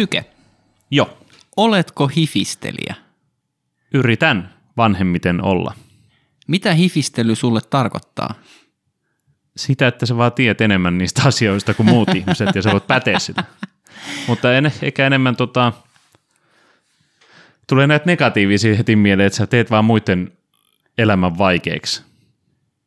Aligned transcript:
Syke, 0.00 0.24
Jo, 0.90 1.18
oletko 1.56 2.08
hifistelijä? 2.08 2.94
yritän 3.94 4.54
vanhemmiten 4.76 5.44
olla. 5.44 5.74
Mitä 6.46 6.74
hifistely 6.74 7.34
sulle 7.34 7.60
tarkoittaa? 7.70 8.34
Sitä, 9.56 9.88
että 9.88 10.06
sä 10.06 10.16
vaan 10.16 10.32
tiedät 10.32 10.60
enemmän 10.60 10.98
niistä 10.98 11.22
asioista 11.24 11.74
kuin 11.74 11.88
muut 11.88 12.08
ihmiset 12.14 12.54
ja 12.54 12.62
sä 12.62 12.72
voit 12.72 12.86
päteä 12.86 13.18
sitä. 13.18 13.44
Mutta 14.26 14.54
en, 14.54 14.72
ehkä 14.82 15.06
enemmän 15.06 15.36
tota, 15.36 15.72
tulee 17.66 17.86
näitä 17.86 18.06
negatiivisia 18.06 18.76
heti 18.76 18.96
mieleen, 18.96 19.26
että 19.26 19.36
sä 19.36 19.46
teet 19.46 19.70
vaan 19.70 19.84
muiden 19.84 20.32
elämän 20.98 21.38
vaikeaksi. 21.38 22.02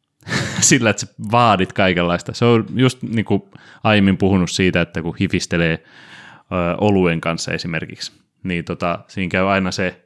Sillä, 0.59 0.89
että 0.89 1.05
sä 1.05 1.13
vaadit 1.31 1.73
kaikenlaista. 1.73 2.33
Se 2.33 2.45
on 2.45 2.65
just 2.75 3.01
niin 3.01 3.25
kuin 3.25 3.43
aiemmin 3.83 4.17
puhunut 4.17 4.51
siitä, 4.51 4.81
että 4.81 5.01
kun 5.01 5.15
hifistelee 5.19 5.83
oluen 6.77 7.21
kanssa 7.21 7.51
esimerkiksi, 7.51 8.11
niin 8.43 8.65
tota, 8.65 8.99
siinä 9.07 9.29
käy 9.29 9.51
aina 9.51 9.71
se, 9.71 10.05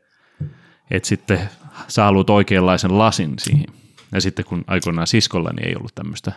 että 0.91 1.09
sitten 1.09 1.49
sä 1.87 2.03
haluat 2.03 2.29
oikeanlaisen 2.29 2.97
lasin 2.97 3.33
siihen. 3.39 3.67
Ja 4.11 4.21
sitten 4.21 4.45
kun 4.45 4.63
aikoinaan 4.67 5.07
siskolla 5.07 5.49
niin 5.49 5.67
ei 5.67 5.75
ollut 5.75 5.95
tämmöistä 5.95 6.31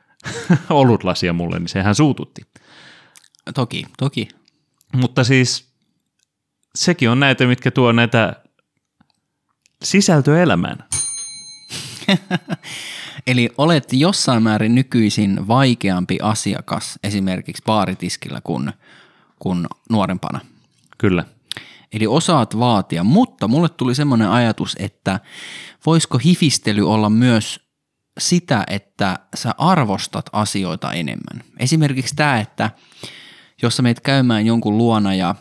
olutlasia 0.70 1.32
mulle, 1.32 1.58
niin 1.58 1.68
sehän 1.68 1.94
suututti. 1.94 2.42
Toki, 3.54 3.86
toki. 3.98 4.28
Mutta 4.92 5.24
siis 5.24 5.72
sekin 6.74 7.10
on 7.10 7.20
näitä, 7.20 7.46
mitkä 7.46 7.70
tuo 7.70 7.92
näitä 7.92 8.42
sisältöä 9.84 10.42
elämään. 10.42 10.84
Eli 13.26 13.50
olet 13.58 13.92
jossain 13.92 14.42
määrin 14.42 14.74
nykyisin 14.74 15.48
vaikeampi 15.48 16.18
asiakas 16.22 16.98
esimerkiksi 17.04 17.62
baaritiskillä 17.66 18.40
kuin, 18.40 18.72
kuin 19.42 19.66
nuorempana. 19.90 20.40
Kyllä. 20.98 21.24
Eli 21.92 22.06
osaat 22.06 22.58
vaatia, 22.58 23.04
mutta 23.04 23.48
mulle 23.48 23.68
tuli 23.68 23.94
semmoinen 23.94 24.30
ajatus, 24.30 24.76
että 24.78 25.20
voisiko 25.86 26.18
hifistely 26.18 26.90
olla 26.92 27.10
myös 27.10 27.60
sitä, 28.20 28.64
että 28.66 29.18
sä 29.34 29.54
arvostat 29.58 30.30
asioita 30.32 30.92
enemmän. 30.92 31.44
Esimerkiksi 31.58 32.16
tämä, 32.16 32.40
että 32.40 32.70
jos 33.62 33.76
sä 33.76 33.82
meet 33.82 34.00
käymään 34.00 34.46
jonkun 34.46 34.78
luona 34.78 35.14
ja 35.14 35.34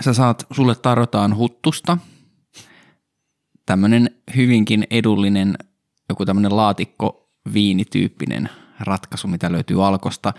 sä 0.00 0.12
saat, 0.12 0.46
sulle 0.50 0.74
tarjotaan 0.74 1.36
huttusta, 1.36 1.98
tämmöinen 3.66 4.10
hyvinkin 4.36 4.86
edullinen 4.90 5.54
joku 6.08 6.26
tämmöinen 6.26 6.56
laatikko 6.56 7.30
viinityyppinen 7.52 8.50
ratkaisu, 8.80 9.28
mitä 9.28 9.52
löytyy 9.52 9.86
alkosta, 9.86 10.32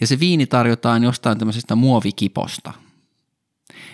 ja 0.00 0.06
se 0.06 0.20
viini 0.20 0.46
tarjotaan 0.46 1.02
jostain 1.02 1.38
tämmöisestä 1.38 1.74
muovikiposta. 1.74 2.72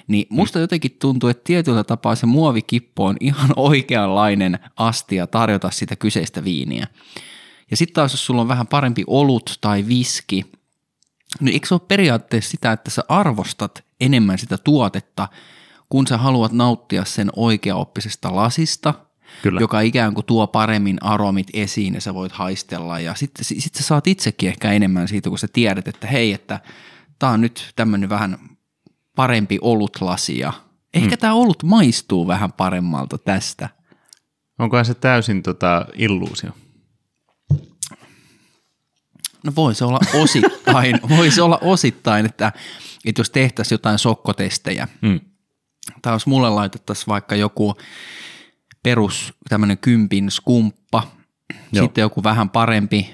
Niin 0.06 0.26
musta 0.30 0.58
jotenkin 0.58 0.96
tuntuu, 1.00 1.28
että 1.28 1.44
tietyllä 1.44 1.84
tapaa 1.84 2.14
se 2.14 2.26
muovikippo 2.26 3.06
on 3.06 3.16
ihan 3.20 3.50
oikeanlainen 3.70 4.58
astia 4.76 5.26
tarjota 5.26 5.70
sitä 5.70 5.96
kyseistä 5.96 6.44
viiniä. 6.44 6.86
Ja 7.70 7.76
sitten 7.76 7.94
taas, 7.94 8.12
jos 8.12 8.26
sulla 8.26 8.40
on 8.40 8.48
vähän 8.48 8.66
parempi 8.66 9.04
olut 9.06 9.58
tai 9.60 9.86
viski, 9.88 10.44
niin 11.40 11.52
eikö 11.52 11.66
se 11.66 11.74
ole 11.74 11.82
periaatteessa 11.88 12.50
sitä, 12.50 12.72
että 12.72 12.90
sä 12.90 13.02
arvostat 13.08 13.84
enemmän 14.00 14.38
sitä 14.38 14.58
tuotetta, 14.58 15.28
kun 15.88 16.06
sä 16.06 16.18
haluat 16.18 16.52
nauttia 16.52 17.04
sen 17.04 17.30
oikeaoppisesta 17.36 18.36
lasista, 18.36 18.94
Kyllä. 19.42 19.60
joka 19.60 19.80
ikään 19.80 20.14
kuin 20.14 20.26
tuo 20.26 20.46
paremmin 20.46 20.98
aromit 21.02 21.46
esiin 21.52 21.94
ja 21.94 22.00
sä 22.00 22.14
voit 22.14 22.32
haistella 22.32 23.00
ja 23.00 23.14
sitten 23.14 23.44
sit 23.44 23.74
sä 23.74 23.82
saat 23.82 24.06
itsekin 24.06 24.48
ehkä 24.48 24.72
enemmän 24.72 25.08
siitä, 25.08 25.28
kun 25.28 25.38
sä 25.38 25.48
tiedät, 25.52 25.88
että 25.88 26.06
hei, 26.06 26.32
että 26.32 26.60
tää 27.18 27.30
on 27.30 27.40
nyt 27.40 27.72
tämmöinen 27.76 28.08
vähän 28.08 28.38
parempi 29.16 29.58
olutlasi 29.60 30.38
ja 30.38 30.52
ehkä 30.94 31.16
mm. 31.16 31.20
tämä 31.20 31.34
olut 31.34 31.62
maistuu 31.62 32.26
vähän 32.26 32.52
paremmalta 32.52 33.18
tästä. 33.18 33.68
Onkohan 34.58 34.84
se 34.84 34.94
täysin 34.94 35.42
tota, 35.42 35.86
illuusio? 35.94 36.50
No 39.44 39.52
voi 39.56 39.74
se 39.74 39.84
olla 39.84 40.00
osittain, 40.14 41.00
voi 41.16 41.30
se 41.30 41.42
olla 41.42 41.58
osittain, 41.62 42.26
että, 42.26 42.52
että 43.04 43.20
jos 43.20 43.30
tehtäisiin 43.30 43.74
jotain 43.74 43.98
sokkotestejä, 43.98 44.88
Mm. 45.00 45.20
tai 46.02 46.14
jos 46.14 46.26
mulle 46.26 46.50
laitettaisiin 46.50 47.06
vaikka 47.06 47.36
joku 47.36 47.76
perus 48.82 49.34
tämmöinen 49.48 49.78
kympin 49.78 50.30
skumppa, 50.30 51.02
Joo. 51.72 51.84
sitten 51.84 52.02
joku 52.02 52.22
vähän 52.22 52.50
parempi, 52.50 53.10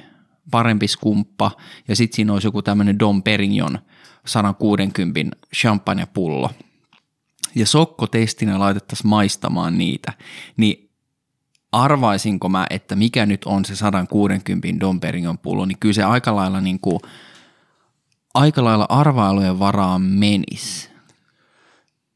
parempi 0.50 0.88
skumppa, 0.88 1.50
ja 1.88 1.96
sitten 1.96 2.16
siinä 2.16 2.32
olisi 2.32 2.46
joku 2.46 2.62
tämmöinen 2.62 2.98
Dom 2.98 3.22
Perignon 3.22 3.78
160 4.26 5.36
champagnepullo, 5.56 6.50
ja 7.54 7.66
sokkotestinä 7.66 8.58
laitettaisiin 8.58 9.08
maistamaan 9.08 9.78
niitä, 9.78 10.12
niin 10.56 10.90
arvaisinko 11.72 12.48
mä, 12.48 12.66
että 12.70 12.96
mikä 12.96 13.26
nyt 13.26 13.44
on 13.44 13.64
se 13.64 13.76
160 13.76 14.68
Dom 14.80 15.00
Perignon 15.00 15.38
pullo, 15.38 15.64
niin 15.64 15.78
kyllä 15.78 15.92
se 15.92 16.02
aika 16.02 16.36
lailla, 16.36 16.60
niin 16.60 16.80
kuin, 16.80 17.00
aika 18.34 18.64
lailla 18.64 18.86
arvailujen 18.88 19.58
varaan 19.58 20.02
menisi. 20.02 20.90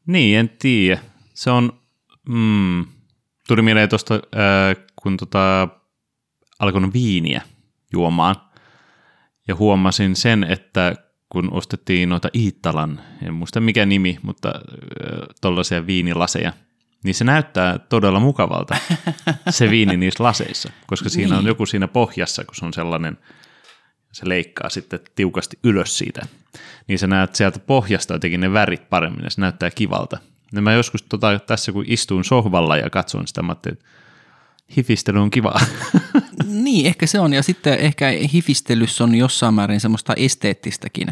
Niin, 0.06 0.38
en 0.38 0.48
tiedä. 0.48 1.00
Se 1.34 1.50
on, 1.50 1.72
mm, 2.28 2.86
tuli 3.52 3.62
mieleen 3.62 3.88
tuosta, 3.88 4.14
äh, 4.14 4.84
kun 4.96 5.16
tota, 5.16 5.68
alkoi 6.58 6.92
viiniä 6.92 7.42
juomaan, 7.92 8.36
ja 9.48 9.54
huomasin 9.54 10.16
sen, 10.16 10.44
että 10.44 10.94
kun 11.28 11.52
ostettiin 11.52 12.08
noita 12.08 12.28
Iittalan, 12.34 13.00
en 13.22 13.34
muista 13.34 13.60
mikä 13.60 13.86
nimi, 13.86 14.18
mutta 14.22 14.48
äh, 14.48 14.54
tollaisia 15.40 15.86
viinilaseja, 15.86 16.52
niin 17.04 17.14
se 17.14 17.24
näyttää 17.24 17.78
todella 17.78 18.20
mukavalta, 18.20 18.76
se 19.50 19.70
viini 19.70 19.96
niissä 19.96 20.24
laseissa, 20.24 20.70
koska 20.86 21.08
siinä 21.08 21.34
on 21.36 21.44
Niin. 21.44 21.48
joku 21.48 21.66
siinä 21.66 21.88
pohjassa, 21.88 22.44
kun 22.44 22.54
se 22.54 22.64
on 22.64 22.72
sellainen, 22.72 23.18
se 24.12 24.28
leikkaa 24.28 24.68
sitten 24.70 25.00
tiukasti 25.14 25.58
ylös 25.64 25.98
siitä, 25.98 26.26
niin 26.88 26.98
sä 26.98 27.06
näet 27.06 27.34
sieltä 27.34 27.58
pohjasta 27.58 28.14
jotenkin 28.14 28.40
ne 28.40 28.52
värit 28.52 28.90
paremmin 28.90 29.24
ja 29.24 29.30
se 29.30 29.40
näyttää 29.40 29.70
kivalta. 29.70 30.18
Ja 30.52 30.62
mä 30.62 30.72
joskus 30.72 31.02
tota, 31.02 31.38
tässä 31.38 31.72
kun 31.72 31.84
istuin 31.86 32.24
sohvalla 32.24 32.76
ja 32.76 32.90
katson 32.90 33.26
sitä, 33.26 33.42
mä 33.42 33.52
että 33.52 33.84
hifistely 34.76 35.18
on 35.18 35.30
kivaa. 35.30 35.60
Niin, 36.44 36.86
ehkä 36.86 37.06
se 37.06 37.20
on. 37.20 37.32
Ja 37.32 37.42
sitten 37.42 37.78
ehkä 37.78 38.08
hifistelyssä 38.32 39.04
on 39.04 39.14
jossain 39.14 39.54
määrin 39.54 39.80
semmoista 39.80 40.14
esteettistäkin. 40.16 41.08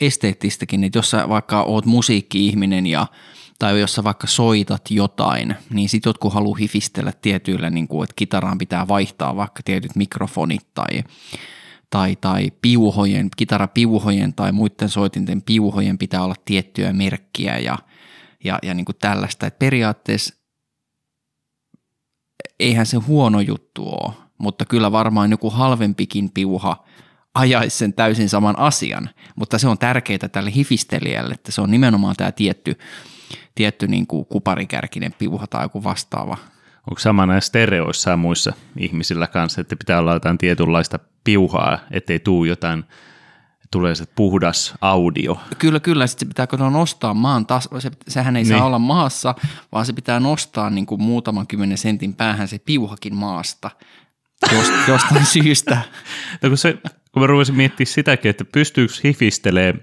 Esteettistäkin, 0.00 0.84
että 0.84 0.98
jos 0.98 1.10
sä 1.10 1.28
vaikka 1.28 1.62
oot 1.62 1.86
musiikki-ihminen 1.86 2.86
ja 2.86 3.06
tai 3.58 3.80
jos 3.80 3.94
sä 3.94 4.04
vaikka 4.04 4.26
soitat 4.26 4.90
jotain, 4.90 5.54
niin 5.70 5.88
sit 5.88 6.04
jotkut 6.04 6.32
haluaa 6.32 6.56
hifistellä 6.56 7.12
tietyillä, 7.22 7.70
niin 7.70 7.88
kuin, 7.88 8.04
että 8.04 8.14
kitaraan 8.16 8.58
pitää 8.58 8.88
vaihtaa 8.88 9.36
vaikka 9.36 9.62
tietyt 9.64 9.96
mikrofonit 9.96 10.66
tai, 10.74 11.04
tai, 11.90 12.16
tai 12.16 12.50
piuhojen, 12.62 13.28
kitarapiuhojen 13.36 14.34
tai 14.34 14.52
muiden 14.52 14.88
soitinten 14.88 15.42
piuhojen 15.42 15.98
pitää 15.98 16.24
olla 16.24 16.34
tiettyjä 16.44 16.92
merkkiä 16.92 17.58
ja, 17.58 17.78
ja, 18.46 18.58
ja 18.62 18.74
niin 18.74 18.84
kuin 18.84 18.96
tällaista. 19.00 19.46
Et 19.46 19.58
periaatteessa 19.58 20.34
eihän 22.60 22.86
se 22.86 22.96
huono 22.96 23.40
juttu 23.40 23.88
ole, 23.88 24.14
mutta 24.38 24.64
kyllä 24.64 24.92
varmaan 24.92 25.30
joku 25.30 25.50
halvempikin 25.50 26.30
piuha 26.30 26.84
ajaisi 27.34 27.76
sen 27.76 27.92
täysin 27.92 28.28
saman 28.28 28.58
asian, 28.58 29.10
mutta 29.36 29.58
se 29.58 29.68
on 29.68 29.78
tärkeää 29.78 30.28
tälle 30.32 30.52
hifistelijälle, 30.54 31.34
että 31.34 31.52
se 31.52 31.60
on 31.60 31.70
nimenomaan 31.70 32.16
tämä 32.16 32.32
tietty, 32.32 32.78
tietty 33.54 33.86
niin 33.86 34.06
kuin 34.06 34.26
kuparikärkinen 34.26 35.14
piuha 35.18 35.46
tai 35.46 35.64
joku 35.64 35.84
vastaava. 35.84 36.36
Onko 36.90 36.98
sama 36.98 37.26
näissä 37.26 37.48
stereoissa 37.48 38.10
ja 38.10 38.16
muissa 38.16 38.52
ihmisillä 38.78 39.26
kanssa, 39.26 39.60
että 39.60 39.76
pitää 39.76 39.98
olla 39.98 40.14
jotain 40.14 40.38
tietynlaista 40.38 40.98
piuhaa, 41.24 41.78
ettei 41.90 42.18
tuu 42.18 42.44
jotain, 42.44 42.84
tulee 43.70 43.94
se 43.94 44.04
puhdas 44.14 44.74
audio. 44.80 45.40
Kyllä, 45.58 45.80
kyllä, 45.80 46.06
sitten 46.06 46.26
se 46.26 46.28
pitää 46.28 46.46
kun 46.46 46.72
nostaa 46.72 47.14
maan 47.14 47.46
tas, 47.46 47.68
se, 47.78 47.90
sehän 48.08 48.36
ei 48.36 48.42
niin. 48.42 48.58
saa 48.58 48.66
olla 48.66 48.78
maassa, 48.78 49.34
vaan 49.72 49.86
se 49.86 49.92
pitää 49.92 50.20
nostaa 50.20 50.70
niin 50.70 50.86
kuin 50.86 51.02
muutaman 51.02 51.46
kymmenen 51.46 51.78
sentin 51.78 52.14
päähän 52.14 52.48
se 52.48 52.58
piuhakin 52.58 53.14
maasta 53.14 53.70
jost, 54.52 54.72
jostain 54.88 55.26
syystä. 55.26 55.78
No 56.42 56.48
kun, 56.48 56.58
se, 56.58 56.78
kun 57.12 57.22
mä 57.22 57.26
rupesin 57.26 57.54
miettimään 57.54 57.92
sitäkin, 57.92 58.30
että 58.30 58.44
pystyykö 58.44 58.94
hifistelee 59.04 59.74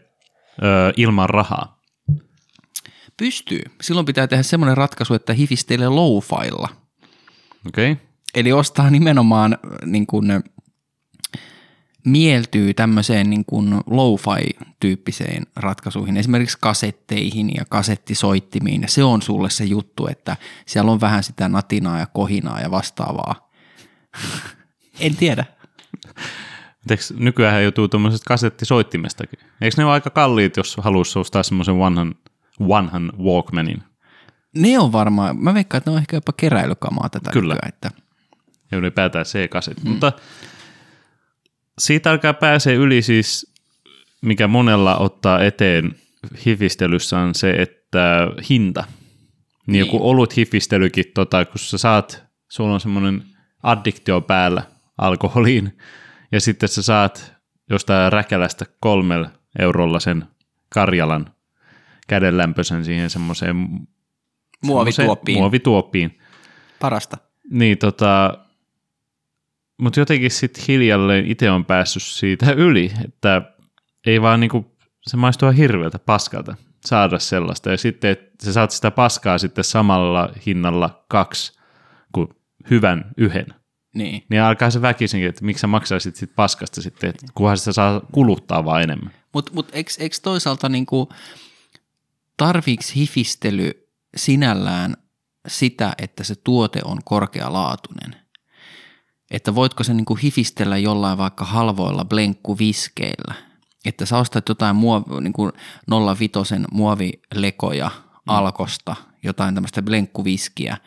ö, 0.63 0.94
ilman 0.97 1.30
rahaa. 1.30 1.80
Pystyy. 3.18 3.62
Silloin 3.81 4.06
pitää 4.06 4.27
tehdä 4.27 4.44
semmoinen 4.44 4.77
ratkaisu, 4.77 5.13
että 5.13 5.33
hifistelee 5.33 5.88
low-failla. 5.88 6.68
Okei. 7.68 7.91
Okay. 7.91 8.06
Eli 8.35 8.53
ostaa 8.53 8.89
nimenomaan 8.89 9.57
niin 9.85 10.07
kuin, 10.07 10.44
mieltyy 12.05 12.73
tämmöiseen 12.73 13.29
niin 13.29 13.45
kuin 13.45 13.73
lo-fi-tyyppiseen 13.73 15.45
ratkaisuihin, 15.55 16.17
esimerkiksi 16.17 16.57
kasetteihin 16.61 17.51
ja 17.55 17.65
kasettisoittimiin, 17.69 18.81
ja 18.81 18.88
se 18.88 19.03
on 19.03 19.21
sulle 19.21 19.50
se 19.50 19.63
juttu, 19.63 20.07
että 20.07 20.38
siellä 20.65 20.91
on 20.91 21.01
vähän 21.01 21.23
sitä 21.23 21.50
natinaa 21.50 22.00
ja 22.00 22.05
kohinaa 22.05 22.61
ja 22.61 22.71
vastaavaa. 22.71 23.50
en 25.00 25.15
tiedä. 25.15 25.45
Eikö 26.89 27.03
nykyään 27.17 27.63
joutuu 27.63 27.88
tuommoisesta 27.88 28.27
kasettisoittimestakin? 28.27 29.39
Eikö 29.61 29.75
ne 29.77 29.85
ole 29.85 29.94
aika 29.94 30.09
kalliit, 30.09 30.57
jos 30.57 30.77
haluaisi 30.77 31.19
ostaa 31.19 31.44
semmoisen 31.44 31.79
vanhan, 31.79 32.15
vanhan 32.67 33.11
Walkmanin? 33.19 33.83
Ne 34.56 34.79
on 34.79 34.91
varmaan, 34.91 35.38
mä 35.38 35.53
veikkaan, 35.53 35.77
että 35.77 35.91
ne 35.91 35.95
on 35.95 36.01
ehkä 36.01 36.17
jopa 36.17 36.33
keräilykamaa 36.38 37.09
tätä 37.09 37.31
Kyllä. 37.31 37.53
nykyään, 37.53 37.69
että 37.69 38.03
ja 38.73 38.77
ylipäätään 38.77 39.25
C-kasetti. 39.25 39.83
Mm. 39.83 39.89
Mutta 39.89 40.11
siitä 41.79 42.11
alkaa 42.11 42.33
pääsee 42.33 42.75
yli 42.75 43.01
siis, 43.01 43.53
mikä 44.21 44.47
monella 44.47 44.97
ottaa 44.97 45.43
eteen 45.43 45.95
hifistelyssä 46.45 47.19
on 47.19 47.35
se, 47.35 47.51
että 47.51 48.27
hinta. 48.49 48.83
Niin, 48.87 48.93
niin. 49.67 49.79
joku 49.79 50.09
olut 50.09 50.37
hifistelykin, 50.37 51.05
tota, 51.13 51.45
kun 51.45 51.59
sä 51.59 51.77
saat, 51.77 52.23
sulla 52.49 52.73
on 52.73 52.79
semmoinen 52.79 53.23
addiktio 53.63 54.21
päällä 54.21 54.63
alkoholiin, 54.97 55.77
ja 56.31 56.41
sitten 56.41 56.69
sä 56.69 56.81
saat 56.81 57.33
jostain 57.69 58.13
räkälästä 58.13 58.65
kolmella 58.79 59.29
eurolla 59.59 59.99
sen 59.99 60.25
Karjalan 60.69 61.33
kädenlämpöisen 62.07 62.85
siihen 62.85 63.09
semmoiseen 63.09 63.55
muovituoppiin. 64.63 65.37
muovituoppiin. 65.37 66.19
Parasta. 66.79 67.17
Niin 67.49 67.77
tota, 67.77 68.37
mutta 69.83 70.00
jotenkin 70.00 70.31
sitten 70.31 70.63
hiljalleen 70.68 71.31
itse 71.31 71.51
on 71.51 71.65
päässyt 71.65 72.03
siitä 72.03 72.51
yli, 72.51 72.91
että 73.06 73.41
ei 74.06 74.21
vaan 74.21 74.39
niinku, 74.39 74.75
se 75.01 75.18
maistuu 75.18 75.51
hirveältä 75.51 76.00
paskalta 76.00 76.56
saada 76.85 77.19
sellaista. 77.19 77.71
Ja 77.71 77.77
sitten, 77.77 78.12
että 78.12 78.45
sä 78.45 78.53
saat 78.53 78.71
sitä 78.71 78.91
paskaa 78.91 79.38
sitten 79.38 79.63
samalla 79.63 80.30
hinnalla 80.45 81.06
kaksi 81.07 81.59
kuin 82.12 82.27
hyvän 82.69 83.06
yhden. 83.18 83.45
Niin. 83.95 84.24
Niin 84.30 84.41
alkaa 84.41 84.69
se 84.69 84.81
väkisinkin, 84.81 85.30
että 85.30 85.45
miksi 85.45 85.62
sä 85.62 85.68
maksaisit 85.68 86.15
sit 86.15 86.35
paskasta 86.35 86.81
sitten, 86.81 87.09
että 87.09 87.25
kunhan 87.35 87.57
sitä 87.57 87.71
saa 87.71 88.01
kuluttaa 88.12 88.65
vaan 88.65 88.81
enemmän. 88.81 89.13
Mutta 89.33 89.51
mut, 89.53 89.69
eikö, 89.74 89.91
toisaalta 90.21 90.69
niinku, 90.69 91.09
tarviiks 92.38 92.95
hifistely 92.95 93.88
sinällään 94.18 94.97
sitä, 95.47 95.94
että 95.97 96.24
se 96.24 96.35
tuote 96.35 96.81
on 96.85 96.97
korkealaatuinen? 97.06 98.22
Että 99.33 99.56
voitko 99.56 99.83
se 99.83 99.94
niinku 99.94 100.15
hifistellä 100.15 100.77
jollain 100.77 101.18
vaikka 101.18 101.45
halvoilla 101.45 102.06
blenkkuviskeillä? 102.06 103.33
Että 103.85 104.06
sä 104.06 104.18
ostat 104.18 104.50
jotain 104.50 104.75
muovi, 104.75 105.21
niinku 105.21 105.51
05 106.18 106.33
muovilekoja 106.71 107.91
alkosta, 108.27 108.95
jotain 109.24 109.56
tämmöistä 109.56 109.81
blenkkuviskiä, 109.81 110.77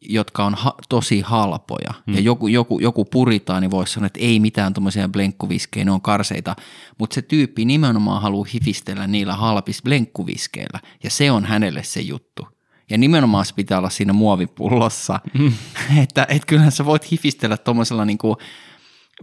jotka 0.00 0.44
on 0.44 0.54
ha- 0.54 0.74
tosi 0.88 1.20
halpoja. 1.20 1.94
Hmm. 2.06 2.14
Ja 2.14 2.20
joku, 2.20 2.48
joku, 2.48 2.78
joku 2.78 3.04
puritaani 3.04 3.70
voisi 3.70 3.92
sanoa, 3.92 4.06
että 4.06 4.20
ei 4.20 4.40
mitään 4.40 4.74
tuommoisia 4.74 5.08
blenkkuviskejä, 5.08 5.84
ne 5.84 5.90
on 5.90 6.00
karseita. 6.00 6.56
Mutta 6.98 7.14
se 7.14 7.22
tyyppi 7.22 7.64
nimenomaan 7.64 8.22
haluaa 8.22 8.48
hifistellä 8.54 9.06
niillä 9.06 9.36
halpis 9.36 9.82
blenkkuviskeillä. 9.82 10.80
Ja 11.02 11.10
se 11.10 11.30
on 11.30 11.44
hänelle 11.44 11.82
se 11.82 12.00
juttu. 12.00 12.59
Ja 12.90 12.98
nimenomaan 12.98 13.44
se 13.44 13.54
pitää 13.54 13.78
olla 13.78 13.90
siinä 13.90 14.12
muovipullossa. 14.12 15.20
Mm. 15.38 15.52
että 16.02 16.26
et 16.28 16.44
kyllähän 16.44 16.72
sä 16.72 16.84
voit 16.84 17.10
hifistellä 17.12 17.56
tuommoisella 17.56 18.04
niinku 18.04 18.36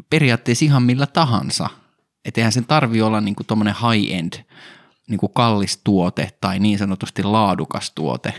periaatteessa 0.10 0.66
ihan 0.66 0.84
millä 0.84 1.08
tahansa. 1.08 1.70
Että 2.26 2.42
eihän 2.42 2.52
sen 2.52 2.66
tarvi 2.66 3.02
olla 3.02 3.22
niinku 3.22 3.44
tuommoinen 3.44 3.76
high-end, 3.76 4.44
niinku 5.08 5.28
kallis 5.28 5.82
tuote 5.84 6.30
tai 6.42 6.60
niin 6.60 6.78
sanotusti 6.78 7.24
laadukas 7.24 7.92
tuote. 7.92 8.34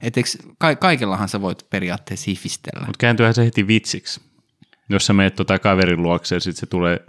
Et 0.00 0.16
eikö, 0.16 0.30
ka- 0.58 0.76
kaikellahan 0.76 1.28
sä 1.28 1.40
voit 1.40 1.70
periaatteessa 1.70 2.30
hifistellä. 2.30 2.86
Mutta 2.86 2.98
kääntyyhän 2.98 3.34
se 3.34 3.44
heti 3.44 3.66
vitsiksi. 3.66 4.20
Jos 4.88 5.06
sä 5.06 5.12
meet 5.12 5.34
tota 5.34 5.58
kaverin 5.58 6.02
luokse 6.02 6.34
ja 6.34 6.40
sitten 6.40 6.60
se 6.60 6.66
tulee, 6.66 7.00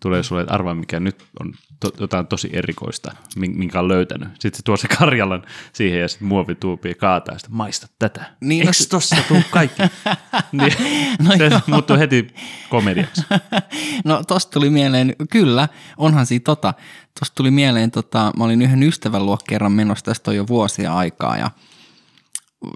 tulee 0.00 0.22
sulle, 0.22 0.42
että 0.42 0.54
arvaa 0.54 0.74
mikä 0.74 1.00
nyt 1.00 1.24
on 1.40 1.54
to, 1.80 1.90
jotain 2.00 2.26
tosi 2.26 2.50
erikoista, 2.52 3.12
minkä 3.36 3.78
on 3.78 3.88
löytänyt. 3.88 4.28
Sitten 4.28 4.56
se 4.56 4.62
tuo 4.62 4.76
se 4.76 4.88
Karjalan 4.88 5.42
siihen 5.72 6.00
ja 6.00 6.08
sitten 6.08 6.28
muovituupi 6.28 6.88
ja 6.88 6.94
kaataa 6.94 7.38
sitä, 7.38 7.48
maista 7.52 7.86
tätä. 7.98 8.24
Niin, 8.40 8.60
Eikö 8.60 8.72
no 8.80 8.86
tossa 8.90 9.16
tuu 9.28 9.42
kaikki? 9.50 9.82
niin, 10.52 10.72
No 11.28 11.36
se 11.38 11.46
joo. 11.46 11.60
muuttuu 11.66 11.98
heti 11.98 12.26
komediaksi. 12.70 13.22
No 14.04 14.24
tosta 14.24 14.52
tuli 14.52 14.70
mieleen, 14.70 15.16
kyllä, 15.30 15.68
onhan 15.96 16.26
siinä 16.26 16.42
tota. 16.44 16.74
Tosta 17.20 17.34
tuli 17.34 17.50
mieleen, 17.50 17.90
tota, 17.90 18.32
mä 18.36 18.44
olin 18.44 18.62
yhden 18.62 18.82
ystävän 18.82 19.26
luo 19.26 19.38
kerran 19.48 19.72
menossa, 19.72 20.04
tästä 20.04 20.30
on 20.30 20.36
jo 20.36 20.46
vuosia 20.46 20.94
aikaa 20.94 21.36
ja, 21.36 21.50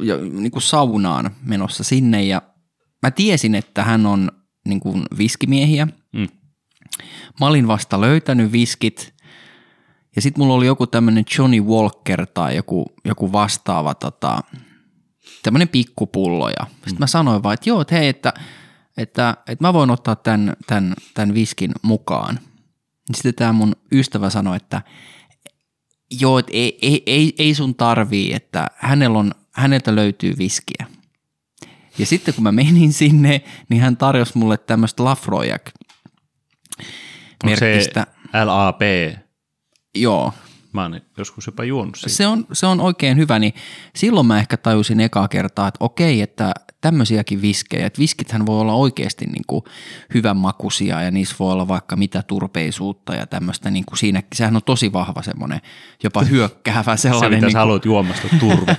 ja 0.02 0.16
niin 0.16 0.50
kuin 0.50 0.62
saunaan 0.62 1.30
menossa 1.42 1.84
sinne 1.84 2.22
ja 2.24 2.42
mä 3.02 3.10
tiesin, 3.10 3.54
että 3.54 3.84
hän 3.84 4.06
on 4.06 4.30
niin 4.64 4.80
kuin 4.80 5.02
viskimiehiä. 5.18 5.88
Mm. 7.34 7.44
Mä 7.44 7.46
olin 7.46 7.68
vasta 7.68 8.00
löytänyt 8.00 8.52
viskit 8.52 9.14
ja 10.16 10.22
sitten 10.22 10.42
mulla 10.42 10.54
oli 10.54 10.66
joku 10.66 10.86
tämmöinen 10.86 11.24
Johnny 11.38 11.60
Walker 11.60 12.26
tai 12.26 12.56
joku, 12.56 12.86
joku 13.04 13.32
vastaava 13.32 13.94
tota, 13.94 14.40
tämmöinen 15.42 15.68
pikkupullo 15.68 16.48
ja 16.48 16.66
sitten 16.74 16.98
mä 16.98 17.06
sanoin 17.06 17.42
vaan, 17.42 17.54
että 17.54 17.70
joo, 17.70 17.80
että 17.80 17.94
hei, 17.94 18.08
että, 18.08 18.32
että, 18.96 19.36
että 19.48 19.64
mä 19.64 19.72
voin 19.72 19.90
ottaa 19.90 20.16
tämän, 20.16 20.56
tämän, 20.66 20.94
tämän 21.14 21.34
viskin 21.34 21.72
mukaan. 21.82 22.40
Sitten 23.14 23.34
tämä 23.34 23.52
mun 23.52 23.76
ystävä 23.92 24.30
sanoi, 24.30 24.56
että 24.56 24.82
joo, 26.20 26.38
että 26.38 26.52
ei, 26.54 26.78
ei, 26.82 27.02
ei, 27.06 27.34
ei 27.38 27.54
sun 27.54 27.74
tarvii, 27.74 28.32
että 28.32 28.66
hänellä 28.76 29.18
on, 29.18 29.32
häneltä 29.52 29.94
löytyy 29.94 30.34
viskiä. 30.38 30.86
Ja 31.98 32.06
sitten 32.06 32.34
kun 32.34 32.44
mä 32.44 32.52
menin 32.52 32.92
sinne, 32.92 33.44
niin 33.68 33.82
hän 33.82 33.96
tarjosi 33.96 34.38
mulle 34.38 34.56
tämmöistä 34.56 35.04
Lafroyak 35.04 35.70
Onko 37.44 37.56
se. 37.56 37.80
LAP? 38.44 38.80
Joo, 39.94 40.32
Mä 40.72 40.82
oon 40.82 41.00
joskus 41.18 41.46
jopa 41.46 41.64
juonut 41.64 41.96
siitä. 41.96 42.16
se 42.16 42.26
on, 42.26 42.46
se 42.52 42.66
on 42.66 42.80
oikein 42.80 43.16
hyvä, 43.16 43.38
niin 43.38 43.52
silloin 43.96 44.26
mä 44.26 44.38
ehkä 44.38 44.56
tajusin 44.56 45.00
ekaa 45.00 45.28
kertaa, 45.28 45.68
että 45.68 45.84
okei, 45.84 46.20
että 46.22 46.52
tämmöisiäkin 46.80 47.42
viskejä, 47.42 47.86
että 47.86 47.98
viskithän 47.98 48.46
voi 48.46 48.60
olla 48.60 48.72
oikeasti 48.74 49.26
niin 49.26 49.42
kuin 49.46 49.64
hyvän 50.14 50.36
makuisia 50.36 51.02
ja 51.02 51.10
niissä 51.10 51.36
voi 51.38 51.52
olla 51.52 51.68
vaikka 51.68 51.96
mitä 51.96 52.22
turpeisuutta 52.22 53.14
ja 53.14 53.26
tämmöistä, 53.26 53.70
niin 53.70 53.84
kuin 53.84 53.98
siinä, 53.98 54.22
sehän 54.34 54.56
on 54.56 54.62
tosi 54.62 54.92
vahva 54.92 55.22
semmoinen 55.22 55.60
jopa 56.02 56.22
hyökkäävä 56.30 56.96
Se, 56.96 57.00
sellainen. 57.00 57.30
mitä 57.30 57.46
niin 57.46 57.52
sä 57.52 57.58
haluat 57.58 57.84
juomasta 57.84 58.28
turve. 58.40 58.76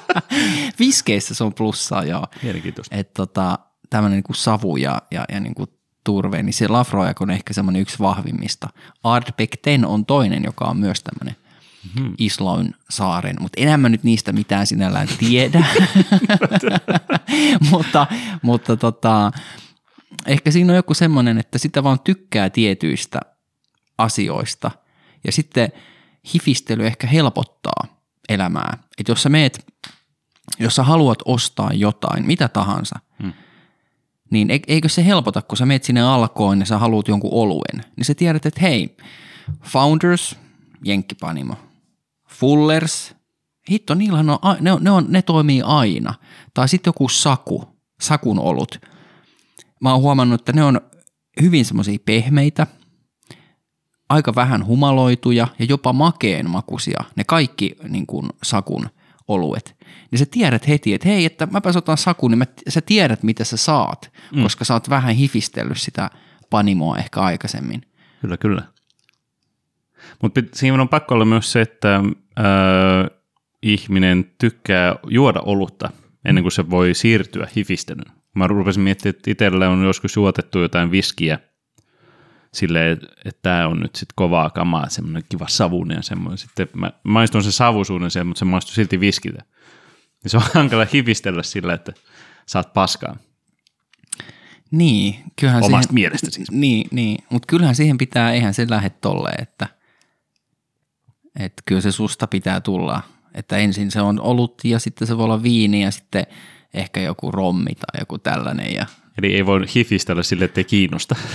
viskeissä 0.78 1.34
se 1.34 1.44
on 1.44 1.54
plussaa, 1.54 2.04
joo. 2.04 2.26
Mielenkiintoista. 2.42 2.96
Että 2.96 3.14
tota, 3.14 3.58
tämmöinen 3.90 4.16
niin 4.16 4.24
kuin 4.24 4.36
savu 4.36 4.76
ja, 4.76 5.02
ja, 5.10 5.24
ja 5.32 5.40
niin 5.40 5.54
kuin 5.54 5.68
turve, 6.04 6.42
niin 6.42 6.52
se 6.52 6.68
Lafroyak 6.68 7.20
on 7.20 7.30
ehkä 7.30 7.52
semmoinen 7.52 7.82
yksi 7.82 7.98
vahvimmista. 7.98 8.68
Ardbeg 9.02 9.50
10 9.62 9.86
on 9.86 10.06
toinen, 10.06 10.44
joka 10.44 10.64
on 10.64 10.76
myös 10.76 11.02
tämmöinen 11.02 11.36
mm-hmm. 11.84 12.14
Isloin 12.18 12.74
saaren, 12.90 13.36
mutta 13.40 13.60
enää 13.60 13.76
mä 13.76 13.88
nyt 13.88 14.04
niistä 14.04 14.32
mitään 14.32 14.66
sinällään 14.66 15.08
tiedä. 15.18 15.64
mutta 17.70 18.06
mutta 18.42 18.76
tota, 18.76 19.32
ehkä 20.26 20.50
siinä 20.50 20.72
on 20.72 20.76
joku 20.76 20.94
semmoinen, 20.94 21.38
että 21.38 21.58
sitä 21.58 21.82
vaan 21.82 22.00
tykkää 22.00 22.50
tietyistä 22.50 23.20
asioista 23.98 24.70
ja 25.24 25.32
sitten 25.32 25.72
hifistely 26.34 26.86
ehkä 26.86 27.06
helpottaa 27.06 27.84
elämää. 28.28 28.78
Että 28.98 29.12
jos 29.12 29.22
sä 29.22 29.28
meet, 29.28 29.66
jos 30.58 30.76
sä 30.76 30.82
haluat 30.82 31.18
ostaa 31.24 31.70
jotain, 31.72 32.26
mitä 32.26 32.48
tahansa, 32.48 32.98
Hmm. 33.22 33.32
Niin 34.30 34.48
eikö 34.68 34.88
se 34.88 35.06
helpota, 35.06 35.42
kun 35.42 35.56
sä 35.58 35.66
meet 35.66 35.84
sinne 35.84 36.02
alkoon 36.02 36.60
ja 36.60 36.66
sä 36.66 36.78
haluat 36.78 37.08
jonkun 37.08 37.32
oluen, 37.32 37.84
niin 37.96 38.04
sä 38.04 38.14
tiedät, 38.14 38.46
että 38.46 38.60
hei, 38.60 38.96
Founders, 39.62 40.36
Jenkkipanimo, 40.84 41.54
Fullers, 42.28 43.14
hitto, 43.70 43.94
niillähän 43.94 44.30
on, 44.30 44.38
ne, 44.60 44.72
on, 44.72 44.84
ne, 44.84 44.90
on, 44.90 45.06
ne 45.08 45.22
toimii 45.22 45.62
aina. 45.62 46.14
Tai 46.54 46.68
sitten 46.68 46.88
joku 46.88 47.08
Saku, 47.08 47.64
Sakun 48.00 48.38
olut. 48.38 48.80
Mä 49.80 49.92
oon 49.92 50.02
huomannut, 50.02 50.40
että 50.40 50.52
ne 50.52 50.64
on 50.64 50.80
hyvin 51.42 51.64
semmoisia 51.64 51.98
pehmeitä, 52.04 52.66
aika 54.08 54.34
vähän 54.34 54.66
humaloituja 54.66 55.48
ja 55.58 55.64
jopa 55.64 55.92
makeen 55.92 56.50
makuisia, 56.50 57.04
ne 57.16 57.24
kaikki 57.24 57.76
niin 57.88 58.06
kuin 58.06 58.28
sakun 58.42 58.88
oluet. 59.30 59.76
Niin 60.10 60.18
sä 60.18 60.26
tiedät 60.30 60.68
heti, 60.68 60.94
että 60.94 61.08
hei, 61.08 61.24
että 61.24 61.48
mäpä 61.50 61.72
otan 61.76 61.98
sakun, 61.98 62.30
niin 62.30 62.38
mä, 62.38 62.44
sä 62.68 62.80
tiedät 62.80 63.22
mitä 63.22 63.44
sä 63.44 63.56
saat, 63.56 64.12
mm. 64.34 64.42
koska 64.42 64.64
sä 64.64 64.74
oot 64.74 64.90
vähän 64.90 65.14
hifistellyt 65.14 65.78
sitä 65.78 66.10
panimoa 66.50 66.96
ehkä 66.96 67.20
aikaisemmin. 67.20 67.82
Kyllä, 68.20 68.36
kyllä. 68.36 68.62
Mutta 70.22 70.40
siinä 70.54 70.82
on 70.82 70.88
pakko 70.88 71.14
olla 71.14 71.24
myös 71.24 71.52
se, 71.52 71.60
että 71.60 72.00
ö, 72.38 72.42
ihminen 73.62 74.30
tykkää 74.38 74.96
juoda 75.08 75.40
olutta 75.40 75.90
ennen 76.24 76.44
kuin 76.44 76.52
se 76.52 76.70
voi 76.70 76.94
siirtyä 76.94 77.48
hifistelyyn. 77.56 78.12
Mä 78.34 78.46
rupesin 78.46 78.82
miettimään, 78.82 79.14
että 79.16 79.30
itsellä 79.30 79.68
on 79.68 79.84
joskus 79.84 80.16
juotettu 80.16 80.58
jotain 80.58 80.90
viskiä 80.90 81.38
silleen, 82.54 82.92
että 83.24 83.42
tämä 83.42 83.68
on 83.68 83.80
nyt 83.80 83.96
sitten 83.96 84.14
kovaa 84.14 84.50
kamaa, 84.50 84.88
semmoinen 84.88 85.22
kiva 85.28 85.48
savunen 85.48 85.96
ja 85.96 86.02
semmoinen. 86.02 86.38
Sitten 86.38 86.68
mä 86.74 86.92
maistun 87.02 87.42
sen 87.42 87.52
savusuuden 87.52 88.10
sen, 88.10 88.26
mutta 88.26 88.38
se 88.38 88.44
maistuu 88.44 88.74
silti 88.74 89.00
viskiltä. 89.00 89.42
Ja 90.24 90.30
se 90.30 90.36
on 90.36 90.42
hankala 90.54 90.86
hifistellä 90.94 91.42
sillä, 91.42 91.74
että 91.74 91.92
saat 92.46 92.72
paskaa. 92.72 93.16
Niin, 94.70 95.24
kyllähän 95.40 95.64
Omasta 95.64 95.82
siihen, 95.82 95.94
mielestä 95.94 96.30
siis. 96.30 96.50
Niin, 96.50 96.88
niin. 96.90 97.24
mutta 97.30 97.46
kyllähän 97.46 97.74
siihen 97.74 97.98
pitää, 97.98 98.32
eihän 98.32 98.54
se 98.54 98.66
lähde 98.68 98.90
tolleen, 98.90 99.42
että, 99.42 99.66
että 101.38 101.62
kyllä 101.66 101.80
se 101.80 101.92
susta 101.92 102.26
pitää 102.26 102.60
tulla. 102.60 103.02
Että 103.34 103.56
ensin 103.56 103.90
se 103.90 104.00
on 104.00 104.20
olut 104.20 104.60
ja 104.64 104.78
sitten 104.78 105.08
se 105.08 105.16
voi 105.16 105.24
olla 105.24 105.42
viini 105.42 105.82
ja 105.82 105.90
sitten 105.90 106.26
ehkä 106.74 107.00
joku 107.00 107.30
rommi 107.30 107.74
tai 107.74 108.00
joku 108.00 108.18
tällainen. 108.18 108.74
Ja... 108.74 108.86
Eli 109.18 109.34
ei 109.34 109.46
voi 109.46 109.64
hifistellä 109.74 110.22
sille, 110.22 110.44
ettei 110.44 110.64
kiinnosta. 110.64 111.16